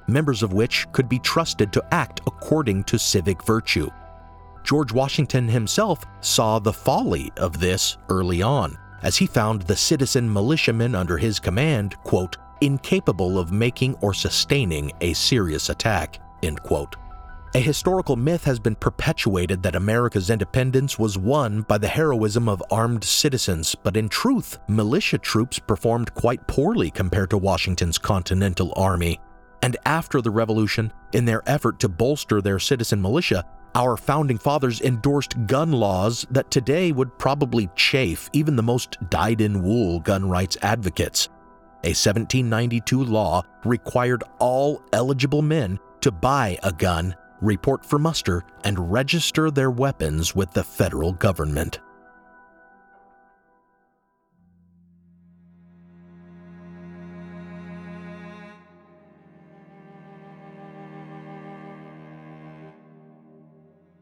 [0.07, 3.89] members of which could be trusted to act according to civic virtue.
[4.63, 10.31] George Washington himself saw the folly of this early on, as he found the citizen
[10.31, 16.95] militiamen under his command, quote, incapable of making or sustaining a serious attack, end quote.
[17.55, 22.61] A historical myth has been perpetuated that America's independence was won by the heroism of
[22.69, 29.19] armed citizens, but in truth, militia troops performed quite poorly compared to Washington's Continental Army.
[29.63, 33.43] And after the Revolution, in their effort to bolster their citizen militia,
[33.75, 39.41] our founding fathers endorsed gun laws that today would probably chafe even the most dyed
[39.41, 41.29] in wool gun rights advocates.
[41.83, 48.91] A 1792 law required all eligible men to buy a gun report for muster, and
[48.91, 51.79] register their weapons with the federal government.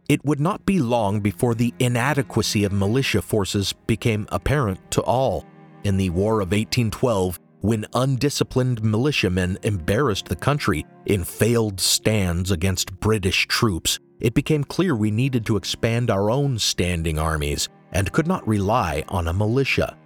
[0.09, 5.45] It would not be long before the inadequacy of militia forces became apparent to all.
[5.83, 12.97] In the War of 1812, when undisciplined militiamen embarrassed the country in failed stands against
[13.01, 18.27] British troops, it became clear we needed to expand our own standing armies and could
[18.27, 19.97] not rely on a militia.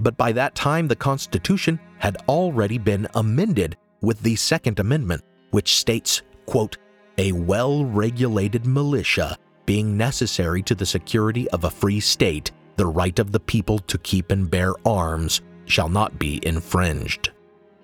[0.00, 5.76] but by that time the Constitution had already been amended with the Second Amendment, which
[5.76, 6.78] states, quote,
[7.18, 9.36] a well regulated militia
[9.66, 13.98] being necessary to the security of a free state, the right of the people to
[13.98, 17.30] keep and bear arms shall not be infringed.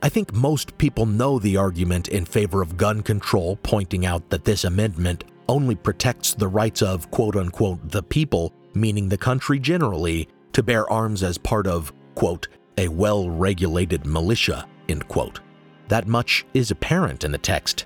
[0.02, 4.44] I think most people know the argument in favor of gun control, pointing out that
[4.44, 10.28] this amendment only protects the rights of quote unquote the people, meaning the country generally,
[10.52, 15.40] to bear arms as part of quote a well regulated militia, end quote.
[15.88, 17.84] That much is apparent in the text.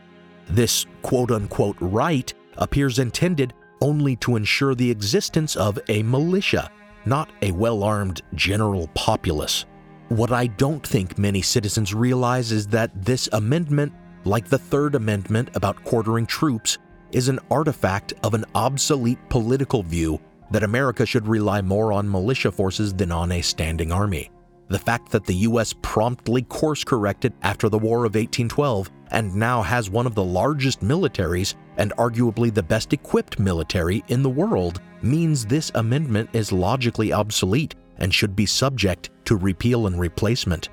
[0.49, 3.55] This quote unquote right appears intended
[3.85, 6.71] only to ensure the existence of a militia,
[7.05, 9.67] not a well armed general populace.
[10.09, 13.93] What I don't think many citizens realize is that this amendment,
[14.25, 16.79] like the Third Amendment about quartering troops,
[17.13, 20.19] is an artifact of an obsolete political view
[20.51, 24.31] that America should rely more on militia forces than on a standing army.
[24.69, 29.61] The fact that the US promptly course corrected after the War of 1812 and now
[29.61, 34.81] has one of the largest militaries and arguably the best equipped military in the world
[35.03, 40.69] means this amendment is logically obsolete and should be subject to repeal and replacement.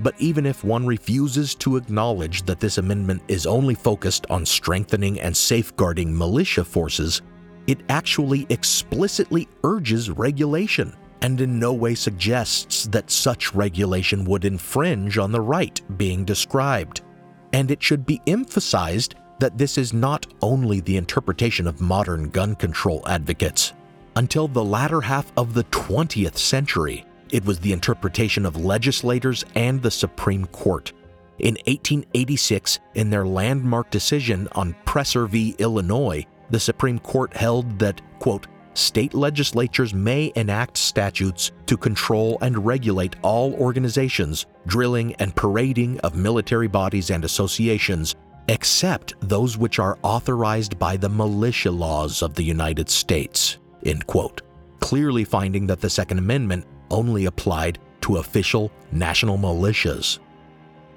[0.00, 5.20] But even if one refuses to acknowledge that this amendment is only focused on strengthening
[5.20, 7.22] and safeguarding militia forces,
[7.66, 15.18] it actually explicitly urges regulation and in no way suggests that such regulation would infringe
[15.18, 17.00] on the right being described.
[17.52, 22.54] And it should be emphasized that this is not only the interpretation of modern gun
[22.54, 23.72] control advocates.
[24.16, 29.82] Until the latter half of the 20th century, it was the interpretation of legislators and
[29.82, 30.92] the Supreme Court.
[31.38, 35.54] In 1886, in their landmark decision on Presser v.
[35.58, 42.64] Illinois, the Supreme Court held that, quote, state legislatures may enact statutes to control and
[42.64, 48.14] regulate all organizations, drilling, and parading of military bodies and associations,
[48.48, 53.58] except those which are authorized by the militia laws of the United States.
[53.84, 54.42] End quote.
[54.80, 60.18] Clearly finding that the Second Amendment only applied to official national militias.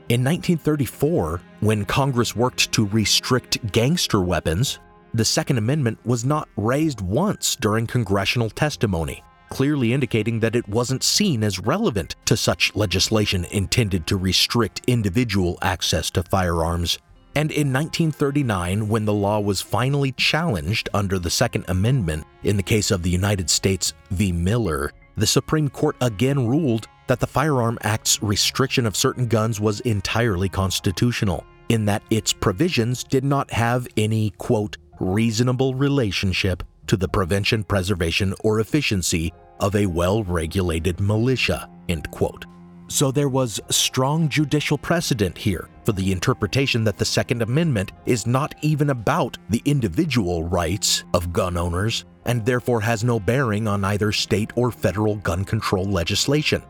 [0.10, 4.80] In 1934, when Congress worked to restrict gangster weapons,
[5.14, 11.04] the Second Amendment was not raised once during congressional testimony, clearly indicating that it wasn't
[11.04, 17.00] seen as relevant to such legislation intended to restrict individual access to firearms.
[17.39, 22.63] And in 1939, when the law was finally challenged under the Second Amendment in the
[22.63, 24.33] case of the United States v.
[24.33, 29.79] Miller, the Supreme Court again ruled that the Firearm Act's restriction of certain guns was
[29.79, 37.07] entirely constitutional, in that its provisions did not have any, quote, reasonable relationship to the
[37.07, 39.31] prevention, preservation, or efficiency
[39.61, 41.69] of a well regulated militia.
[41.87, 42.43] End quote.
[42.89, 48.25] So there was strong judicial precedent here for the interpretation that the Second Amendment is
[48.25, 53.85] not even about the individual rights of gun owners and therefore has no bearing on
[53.85, 56.63] either state or federal gun control legislation.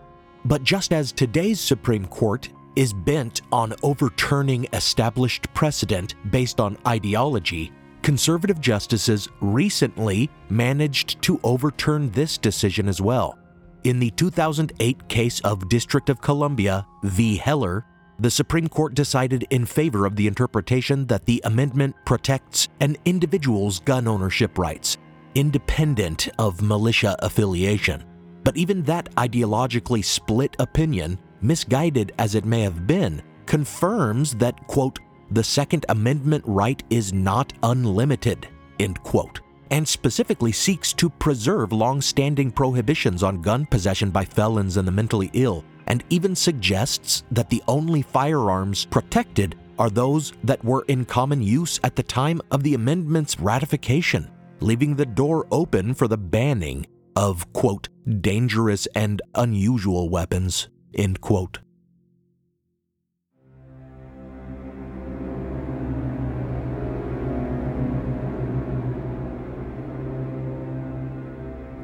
[0.43, 7.71] But just as today's Supreme Court is bent on overturning established precedent based on ideology,
[8.01, 13.39] conservative justices recently managed to overturn this decision as well.
[13.85, 17.37] In the 2008 case of District of Columbia v.
[17.37, 17.85] Heller,
[18.19, 23.79] the Supreme Court decided in favor of the interpretation that the amendment protects an individual's
[23.79, 24.97] gun ownership rights,
[25.33, 28.03] independent of militia affiliation.
[28.43, 34.99] But even that ideologically split opinion, misguided as it may have been, confirms that, quote,
[35.31, 38.49] the Second Amendment right is not unlimited,
[38.79, 39.39] end quote,
[39.71, 44.91] and specifically seeks to preserve long standing prohibitions on gun possession by felons and the
[44.91, 51.05] mentally ill, and even suggests that the only firearms protected are those that were in
[51.05, 56.17] common use at the time of the amendment's ratification, leaving the door open for the
[56.17, 57.87] banning of, quote,
[58.21, 61.59] dangerous and unusual weapons, end quote.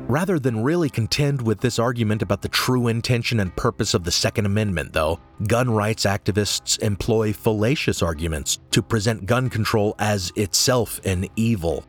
[0.08, 4.12] Rather than really contend with this argument about the true intention and purpose of the
[4.12, 11.04] Second Amendment, though, gun rights activists employ fallacious arguments to present gun control as itself
[11.06, 11.84] an evil.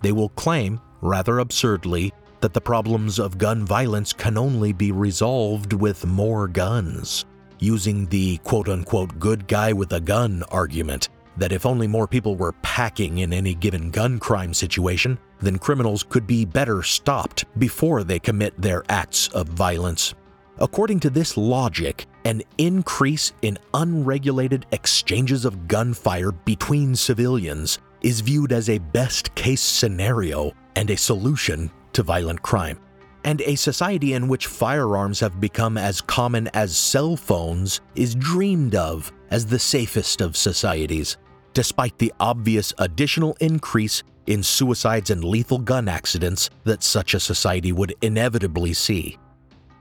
[0.00, 5.74] They will claim, rather absurdly, that the problems of gun violence can only be resolved
[5.74, 7.26] with more guns,
[7.58, 12.36] using the quote unquote good guy with a gun argument that if only more people
[12.36, 18.04] were packing in any given gun crime situation, then criminals could be better stopped before
[18.04, 20.14] they commit their acts of violence.
[20.58, 28.52] According to this logic, an increase in unregulated exchanges of gunfire between civilians is viewed
[28.52, 32.78] as a best case scenario and a solution to violent crime.
[33.24, 38.74] And a society in which firearms have become as common as cell phones is dreamed
[38.74, 41.18] of as the safest of societies,
[41.52, 47.72] despite the obvious additional increase in suicides and lethal gun accidents that such a society
[47.72, 49.18] would inevitably see.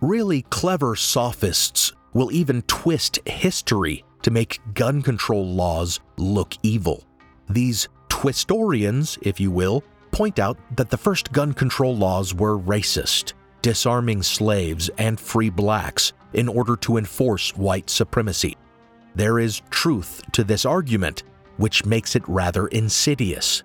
[0.01, 7.03] Really clever sophists will even twist history to make gun control laws look evil.
[7.47, 13.33] These twistorians, if you will, point out that the first gun control laws were racist,
[13.61, 18.57] disarming slaves and free blacks in order to enforce white supremacy.
[19.13, 21.23] There is truth to this argument,
[21.57, 23.63] which makes it rather insidious.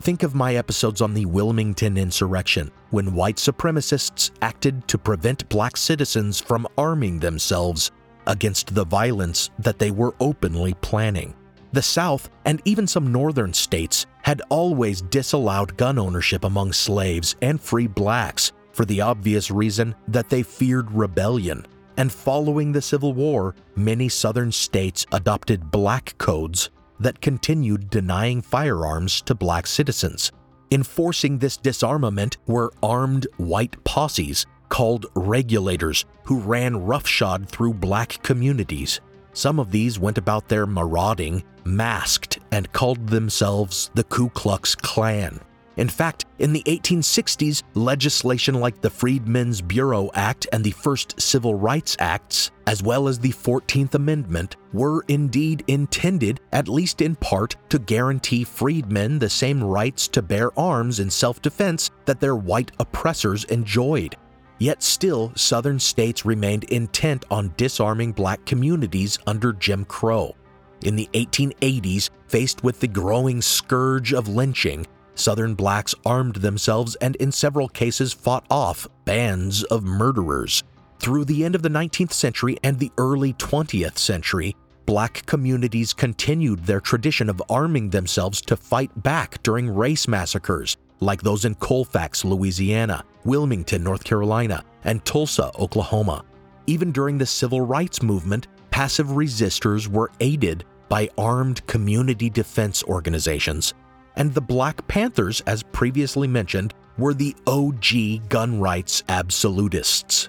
[0.00, 5.76] Think of my episodes on the Wilmington insurrection, when white supremacists acted to prevent black
[5.76, 7.90] citizens from arming themselves
[8.26, 11.34] against the violence that they were openly planning.
[11.72, 17.60] The South and even some northern states had always disallowed gun ownership among slaves and
[17.60, 21.66] free blacks for the obvious reason that they feared rebellion.
[21.96, 26.70] And following the Civil War, many southern states adopted black codes
[27.00, 30.32] that continued denying firearms to black citizens.
[30.70, 39.00] Enforcing this disarmament were armed white posses called regulators who ran roughshod through black communities.
[39.32, 45.40] Some of these went about their marauding masked and called themselves the Ku Klux Klan.
[45.76, 51.54] In fact, in the 1860s, legislation like the Freedmen's Bureau Act and the first Civil
[51.54, 57.56] Rights Acts, as well as the 14th Amendment, were indeed intended, at least in part,
[57.68, 62.70] to guarantee freedmen the same rights to bear arms in self defense that their white
[62.78, 64.16] oppressors enjoyed.
[64.58, 70.34] Yet still, Southern states remained intent on disarming black communities under Jim Crow.
[70.82, 74.86] In the 1880s, faced with the growing scourge of lynching,
[75.16, 80.62] Southern blacks armed themselves and in several cases fought off bands of murderers.
[80.98, 84.54] Through the end of the 19th century and the early 20th century,
[84.84, 91.22] black communities continued their tradition of arming themselves to fight back during race massacres, like
[91.22, 96.24] those in Colfax, Louisiana, Wilmington, North Carolina, and Tulsa, Oklahoma.
[96.66, 103.74] Even during the civil rights movement, passive resistors were aided by armed community defense organizations
[104.16, 110.28] and the Black Panthers, as previously mentioned, were the OG gun rights absolutists.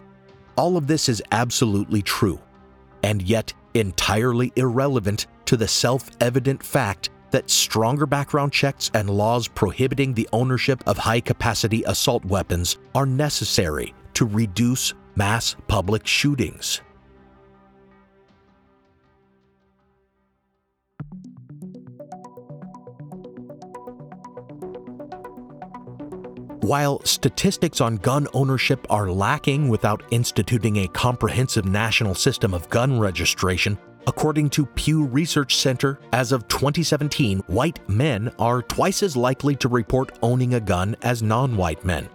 [0.57, 2.39] All of this is absolutely true,
[3.03, 9.47] and yet entirely irrelevant to the self evident fact that stronger background checks and laws
[9.47, 16.81] prohibiting the ownership of high capacity assault weapons are necessary to reduce mass public shootings.
[26.67, 32.99] While statistics on gun ownership are lacking without instituting a comprehensive national system of gun
[32.99, 39.55] registration, according to Pew Research Center, as of 2017, white men are twice as likely
[39.55, 42.09] to report owning a gun as non white men.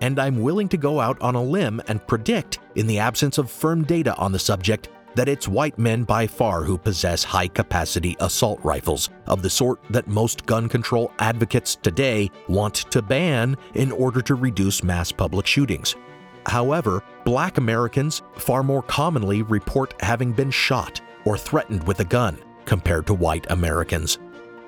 [0.00, 3.50] And I'm willing to go out on a limb and predict, in the absence of
[3.50, 8.16] firm data on the subject, that it's white men by far who possess high capacity
[8.20, 13.92] assault rifles, of the sort that most gun control advocates today want to ban in
[13.92, 15.96] order to reduce mass public shootings.
[16.46, 22.38] However, black Americans far more commonly report having been shot or threatened with a gun
[22.64, 24.18] compared to white Americans.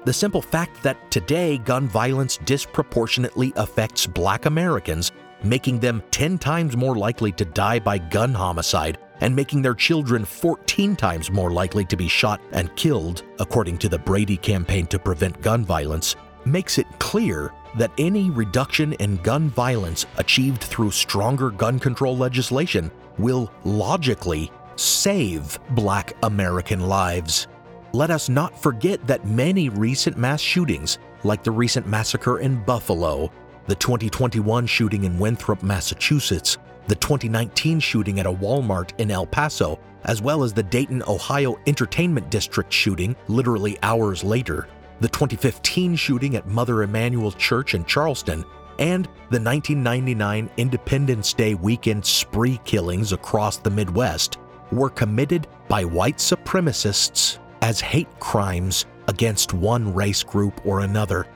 [0.05, 5.13] The simple fact that today gun violence disproportionately affects black Americans,
[5.45, 10.25] making them 10 times more likely to die by gun homicide and making their children
[10.25, 14.99] 14 times more likely to be shot and killed, according to the Brady Campaign to
[14.99, 21.51] Prevent Gun Violence, makes it clear that any reduction in gun violence achieved through stronger
[21.51, 27.47] gun control legislation will logically save black American lives.
[27.93, 33.31] Let us not forget that many recent mass shootings, like the recent massacre in Buffalo,
[33.67, 36.59] the 2021 shooting in Winthrop, Massachusetts,
[36.89, 41.59] the 2019 shooting at a Walmart in El Paso, as well as the Dayton, Ohio
[41.67, 44.69] Entertainment District shooting literally hours later,
[45.01, 48.45] the 2015 shooting at Mother Emanuel Church in Charleston,
[48.79, 54.39] and the 1999 Independence Day weekend spree killings across the Midwest
[54.73, 61.27] were committed by white supremacists as hate crimes against one race group or another.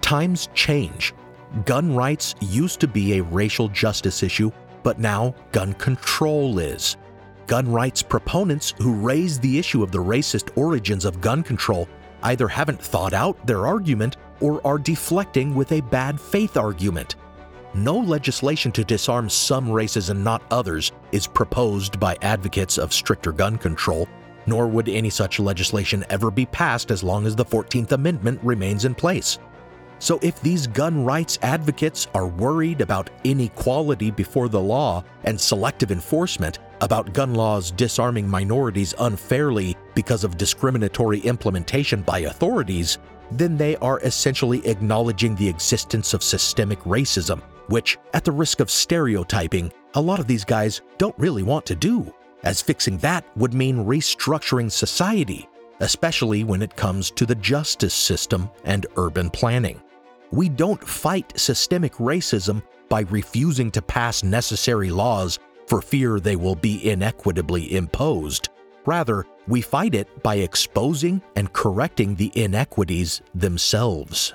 [0.00, 1.14] Times change,
[1.64, 4.50] gun rights used to be a racial justice issue
[4.82, 6.96] but now gun control is.
[7.46, 11.88] Gun rights proponents who raise the issue of the racist origins of gun control
[12.22, 17.16] either haven't thought out their argument or are deflecting with a bad faith argument.
[17.74, 23.32] No legislation to disarm some races and not others is proposed by advocates of stricter
[23.32, 24.08] gun control,
[24.46, 28.84] nor would any such legislation ever be passed as long as the 14th Amendment remains
[28.84, 29.38] in place.
[30.00, 35.90] So, if these gun rights advocates are worried about inequality before the law and selective
[35.90, 42.98] enforcement, about gun laws disarming minorities unfairly because of discriminatory implementation by authorities,
[43.32, 48.70] then they are essentially acknowledging the existence of systemic racism, which, at the risk of
[48.70, 53.52] stereotyping, a lot of these guys don't really want to do, as fixing that would
[53.52, 55.48] mean restructuring society,
[55.80, 59.80] especially when it comes to the justice system and urban planning.
[60.30, 66.54] We don't fight systemic racism by refusing to pass necessary laws for fear they will
[66.54, 68.48] be inequitably imposed.
[68.86, 74.34] Rather, we fight it by exposing and correcting the inequities themselves.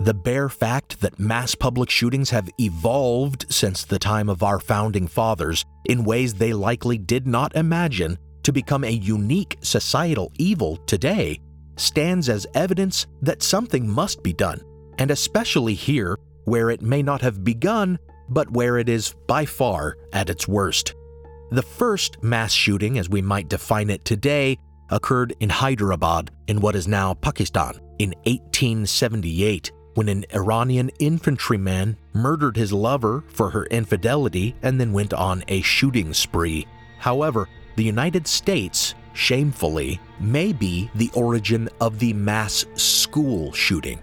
[0.00, 5.06] The bare fact that mass public shootings have evolved since the time of our founding
[5.06, 11.38] fathers in ways they likely did not imagine to become a unique societal evil today
[11.76, 14.62] stands as evidence that something must be done,
[14.96, 17.98] and especially here where it may not have begun,
[18.30, 20.94] but where it is by far at its worst.
[21.50, 24.56] The first mass shooting, as we might define it today,
[24.88, 32.56] occurred in Hyderabad, in what is now Pakistan, in 1878 when an Iranian infantryman murdered
[32.56, 36.66] his lover for her infidelity and then went on a shooting spree.
[36.98, 44.00] However, the United States, shamefully, may be the origin of the mass school shooting.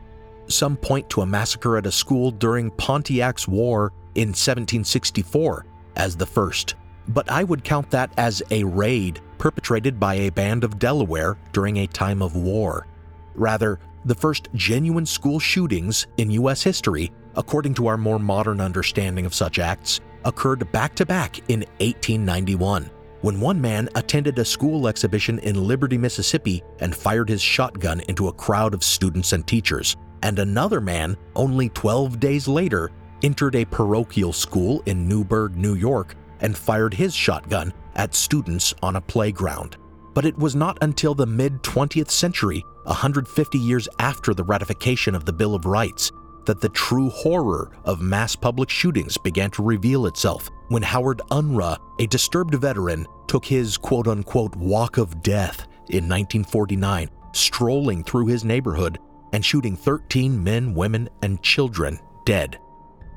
[0.47, 5.65] Some point to a massacre at a school during Pontiac's War in 1764
[5.95, 6.75] as the first,
[7.09, 11.77] but I would count that as a raid perpetrated by a band of Delaware during
[11.77, 12.87] a time of war.
[13.35, 16.63] Rather, the first genuine school shootings in U.S.
[16.63, 21.59] history, according to our more modern understanding of such acts, occurred back to back in
[21.79, 22.89] 1891
[23.21, 28.27] when one man attended a school exhibition in Liberty, Mississippi and fired his shotgun into
[28.27, 32.91] a crowd of students and teachers, and another man, only 12 days later,
[33.23, 38.95] entered a parochial school in Newburgh, New York, and fired his shotgun at students on
[38.95, 39.77] a playground.
[40.13, 45.25] But it was not until the mid 20th century 150 years after the ratification of
[45.25, 46.11] the Bill of Rights,
[46.45, 51.77] that the true horror of mass public shootings began to reveal itself when Howard Unruh,
[51.99, 58.45] a disturbed veteran, took his quote unquote walk of death in 1949, strolling through his
[58.45, 58.99] neighborhood
[59.33, 62.57] and shooting 13 men, women, and children dead.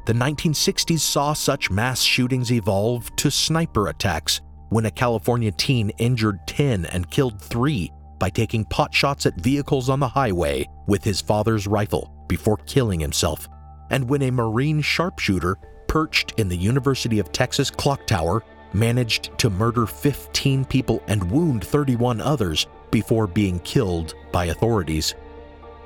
[0.06, 4.40] The 1960s saw such mass shootings evolve to sniper attacks
[4.70, 9.88] when a California teen injured 10 and killed 3 by taking pot shots at vehicles
[9.88, 13.48] on the highway with his father's rifle before killing himself,
[13.90, 15.56] and when a Marine sharpshooter
[15.88, 21.64] perched in the University of Texas clock tower managed to murder 15 people and wound
[21.64, 25.16] 31 others before being killed by authorities.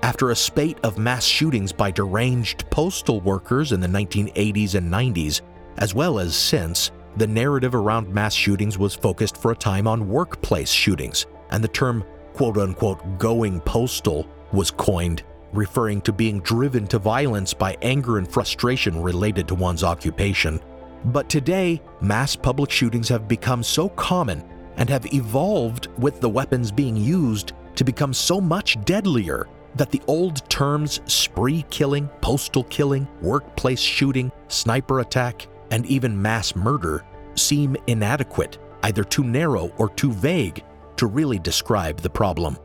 [0.02, 5.40] After a spate of mass shootings by deranged postal workers in the 1980s and 90s,
[5.78, 10.08] as well as since, the narrative around mass shootings was focused for a time on
[10.08, 12.04] workplace shootings, and the term
[12.34, 15.22] quote unquote going postal was coined,
[15.52, 20.60] referring to being driven to violence by anger and frustration related to one's occupation.
[21.06, 24.44] But today, mass public shootings have become so common
[24.76, 30.02] and have evolved with the weapons being used to become so much deadlier that the
[30.06, 37.04] old terms spree killing, postal killing, workplace shooting, sniper attack, and even mass murder
[37.34, 40.64] seem inadequate, either too narrow or too vague
[40.96, 42.58] to really describe the problem.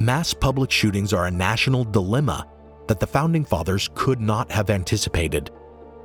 [0.00, 2.46] Mass public shootings are a national dilemma
[2.86, 5.50] that the Founding Fathers could not have anticipated.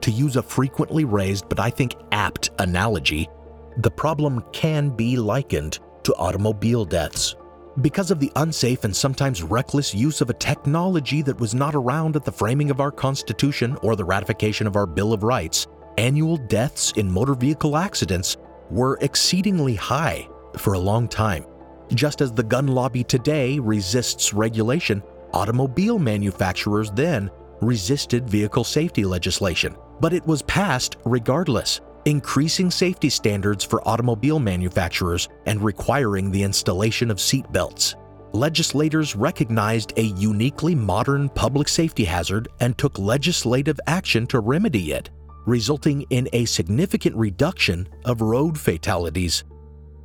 [0.02, 3.30] To use a frequently raised but I think apt analogy,
[3.78, 7.36] the problem can be likened to automobile deaths.
[7.82, 12.16] Because of the unsafe and sometimes reckless use of a technology that was not around
[12.16, 15.66] at the framing of our Constitution or the ratification of our Bill of Rights,
[15.98, 18.38] annual deaths in motor vehicle accidents
[18.70, 21.46] were exceedingly high for a long time.
[21.94, 27.30] Just as the gun lobby today resists regulation, automobile manufacturers then
[27.62, 35.30] resisted vehicle safety legislation, but it was passed regardless, increasing safety standards for automobile manufacturers
[35.46, 37.96] and requiring the installation of seat belts.
[38.34, 45.12] legislators recognized a uniquely modern public safety hazard and took legislative action to remedy it,
[45.46, 49.44] resulting in a significant reduction of road fatalities.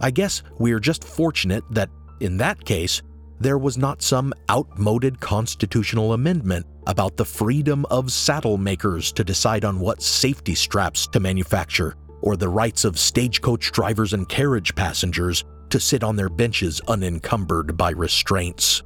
[0.01, 1.91] I guess we're just fortunate that,
[2.21, 3.03] in that case,
[3.41, 9.65] there was not some outmoded constitutional amendment about the freedom of saddle makers to decide
[9.65, 15.45] on what safety straps to manufacture, or the rights of stagecoach drivers and carriage passengers
[15.71, 18.83] to sit on their benches unencumbered by restraints.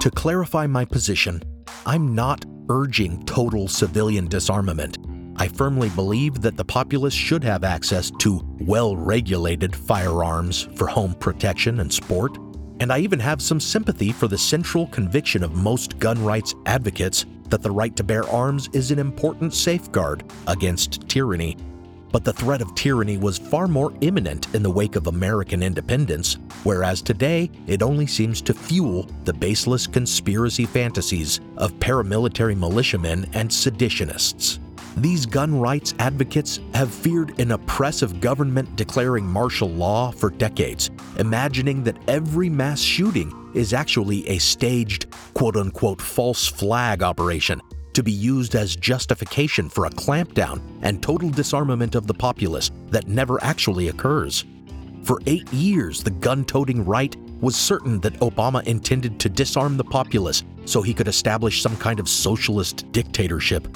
[0.00, 1.42] To clarify my position,
[1.88, 4.98] I'm not urging total civilian disarmament.
[5.36, 11.14] I firmly believe that the populace should have access to well regulated firearms for home
[11.14, 12.36] protection and sport.
[12.80, 17.24] And I even have some sympathy for the central conviction of most gun rights advocates
[17.48, 21.56] that the right to bear arms is an important safeguard against tyranny.
[22.10, 26.38] But the threat of tyranny was far more imminent in the wake of American independence,
[26.64, 33.50] whereas today it only seems to fuel the baseless conspiracy fantasies of paramilitary militiamen and
[33.50, 34.58] seditionists.
[34.96, 41.84] These gun rights advocates have feared an oppressive government declaring martial law for decades, imagining
[41.84, 47.60] that every mass shooting is actually a staged, quote unquote, false flag operation
[47.98, 53.08] to be used as justification for a clampdown and total disarmament of the populace that
[53.08, 54.44] never actually occurs.
[55.02, 59.82] For eight years, the gun toting right was certain that Obama intended to disarm the
[59.82, 63.66] populace so he could establish some kind of socialist dictatorship.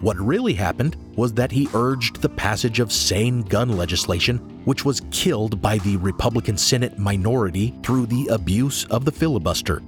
[0.00, 5.02] What really happened was that he urged the passage of sane gun legislation, which was
[5.10, 9.82] killed by the Republican Senate minority through the abuse of the filibuster.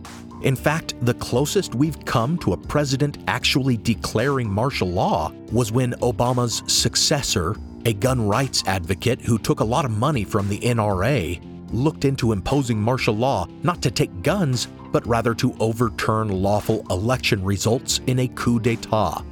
[0.45, 5.95] In fact, the closest we've come to a president actually declaring martial law was when
[5.95, 11.41] Obama's successor, a gun rights advocate who took a lot of money from the NRA,
[11.73, 17.43] looked into imposing martial law not to take guns, but rather to overturn lawful election
[17.43, 19.25] results in a coup d'etat.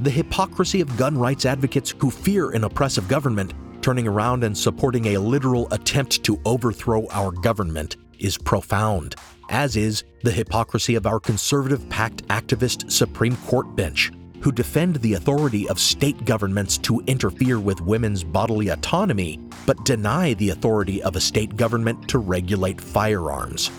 [0.00, 5.06] The hypocrisy of gun rights advocates who fear an oppressive government turning around and supporting
[5.06, 9.16] a literal attempt to overthrow our government is profound,
[9.50, 15.14] as is the hypocrisy of our conservative packed activist Supreme Court bench, who defend the
[15.14, 21.16] authority of state governments to interfere with women's bodily autonomy, but deny the authority of
[21.16, 23.70] a state government to regulate firearms.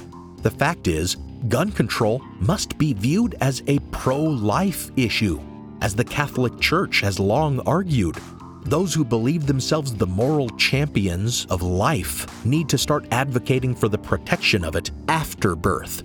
[0.44, 1.16] The fact is,
[1.48, 5.42] gun control must be viewed as a pro life issue
[5.82, 8.18] as the Catholic Church has long argued.
[8.64, 13.98] Those who believe themselves the moral champions of life need to start advocating for the
[13.98, 16.04] protection of it after birth.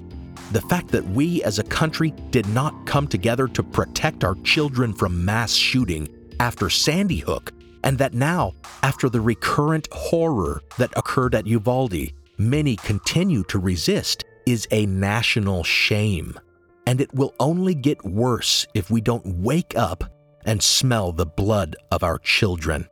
[0.53, 4.93] The fact that we as a country did not come together to protect our children
[4.93, 6.09] from mass shooting
[6.41, 7.53] after Sandy Hook,
[7.85, 8.53] and that now,
[8.83, 15.63] after the recurrent horror that occurred at Uvalde, many continue to resist, is a national
[15.65, 16.39] shame
[16.87, 20.05] and it will only get worse if we don't wake up
[20.47, 22.89] and smell the blood of our children.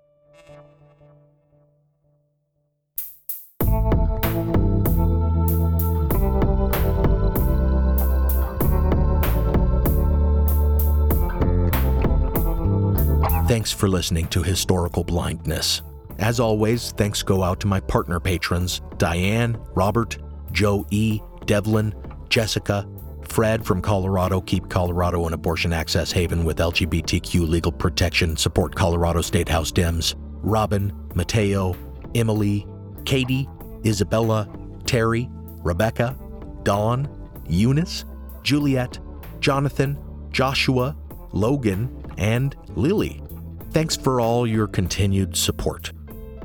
[13.46, 15.82] Thanks for listening to Historical Blindness.
[16.18, 20.18] As always, thanks go out to my partner patrons Diane, Robert,
[20.52, 21.94] Joe E., Devlin,
[22.28, 22.86] Jessica,
[23.34, 29.22] Fred from Colorado, keep Colorado an abortion access haven with LGBTQ legal protection, support Colorado
[29.22, 30.14] State House Dems.
[30.44, 31.74] Robin, Mateo,
[32.14, 32.64] Emily,
[33.04, 33.48] Katie,
[33.84, 34.48] Isabella,
[34.86, 35.28] Terry,
[35.64, 36.16] Rebecca,
[36.62, 37.08] Dawn,
[37.48, 38.04] Eunice,
[38.44, 39.00] Juliet,
[39.40, 39.98] Jonathan,
[40.30, 40.96] Joshua,
[41.32, 43.20] Logan, and Lily.
[43.72, 45.90] Thanks for all your continued support.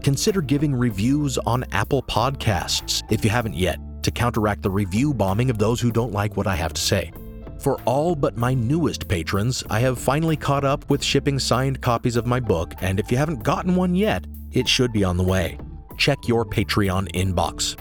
[0.02, 5.50] Consider giving reviews on Apple Podcasts if you haven't yet to counteract the review bombing
[5.50, 7.12] of those who don't like what I have to say.
[7.60, 12.16] For all but my newest patrons, I have finally caught up with shipping signed copies
[12.16, 15.24] of my book, and if you haven't gotten one yet, it should be on the
[15.24, 15.58] way.
[15.98, 17.78] Check your Patreon inbox.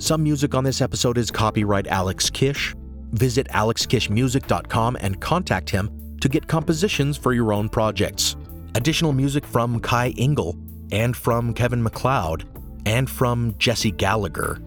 [0.00, 2.74] Some music on this episode is copyright Alex Kish.
[3.12, 8.36] Visit alexkishmusic.com and contact him to get compositions for your own projects.
[8.74, 10.58] Additional music from Kai Engel
[10.92, 12.44] and from Kevin MacLeod
[12.84, 14.60] and from Jesse Gallagher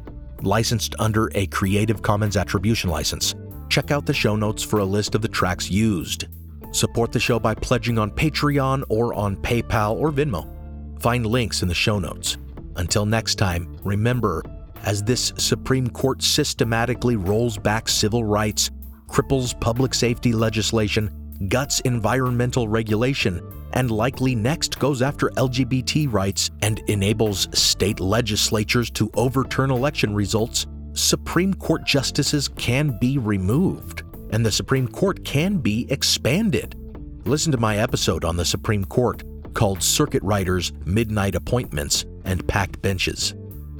[0.44, 3.36] licensed under a Creative Commons Attribution license.
[3.70, 6.28] Check out the show notes for a list of the tracks used.
[6.72, 10.48] Support the show by pledging on Patreon or on PayPal or Venmo.
[11.02, 12.38] Find links in the show notes.
[12.76, 14.44] Until next time, remember
[14.84, 18.70] as this Supreme Court systematically rolls back civil rights,
[19.08, 21.12] cripples public safety legislation,
[21.48, 23.42] guts environmental regulation,
[23.74, 30.68] and likely next goes after LGBT rights and enables state legislatures to overturn election results,
[30.94, 36.76] Supreme Court justices can be removed and the Supreme Court can be expanded.
[37.26, 39.24] Listen to my episode on the Supreme Court
[39.54, 43.34] called Circuit Riders, Midnight Appointments, and Packed Benches.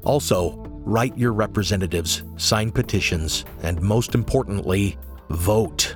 [0.04, 0.56] Also,
[0.86, 4.98] write your representatives, sign petitions, and most importantly,
[5.30, 5.96] vote.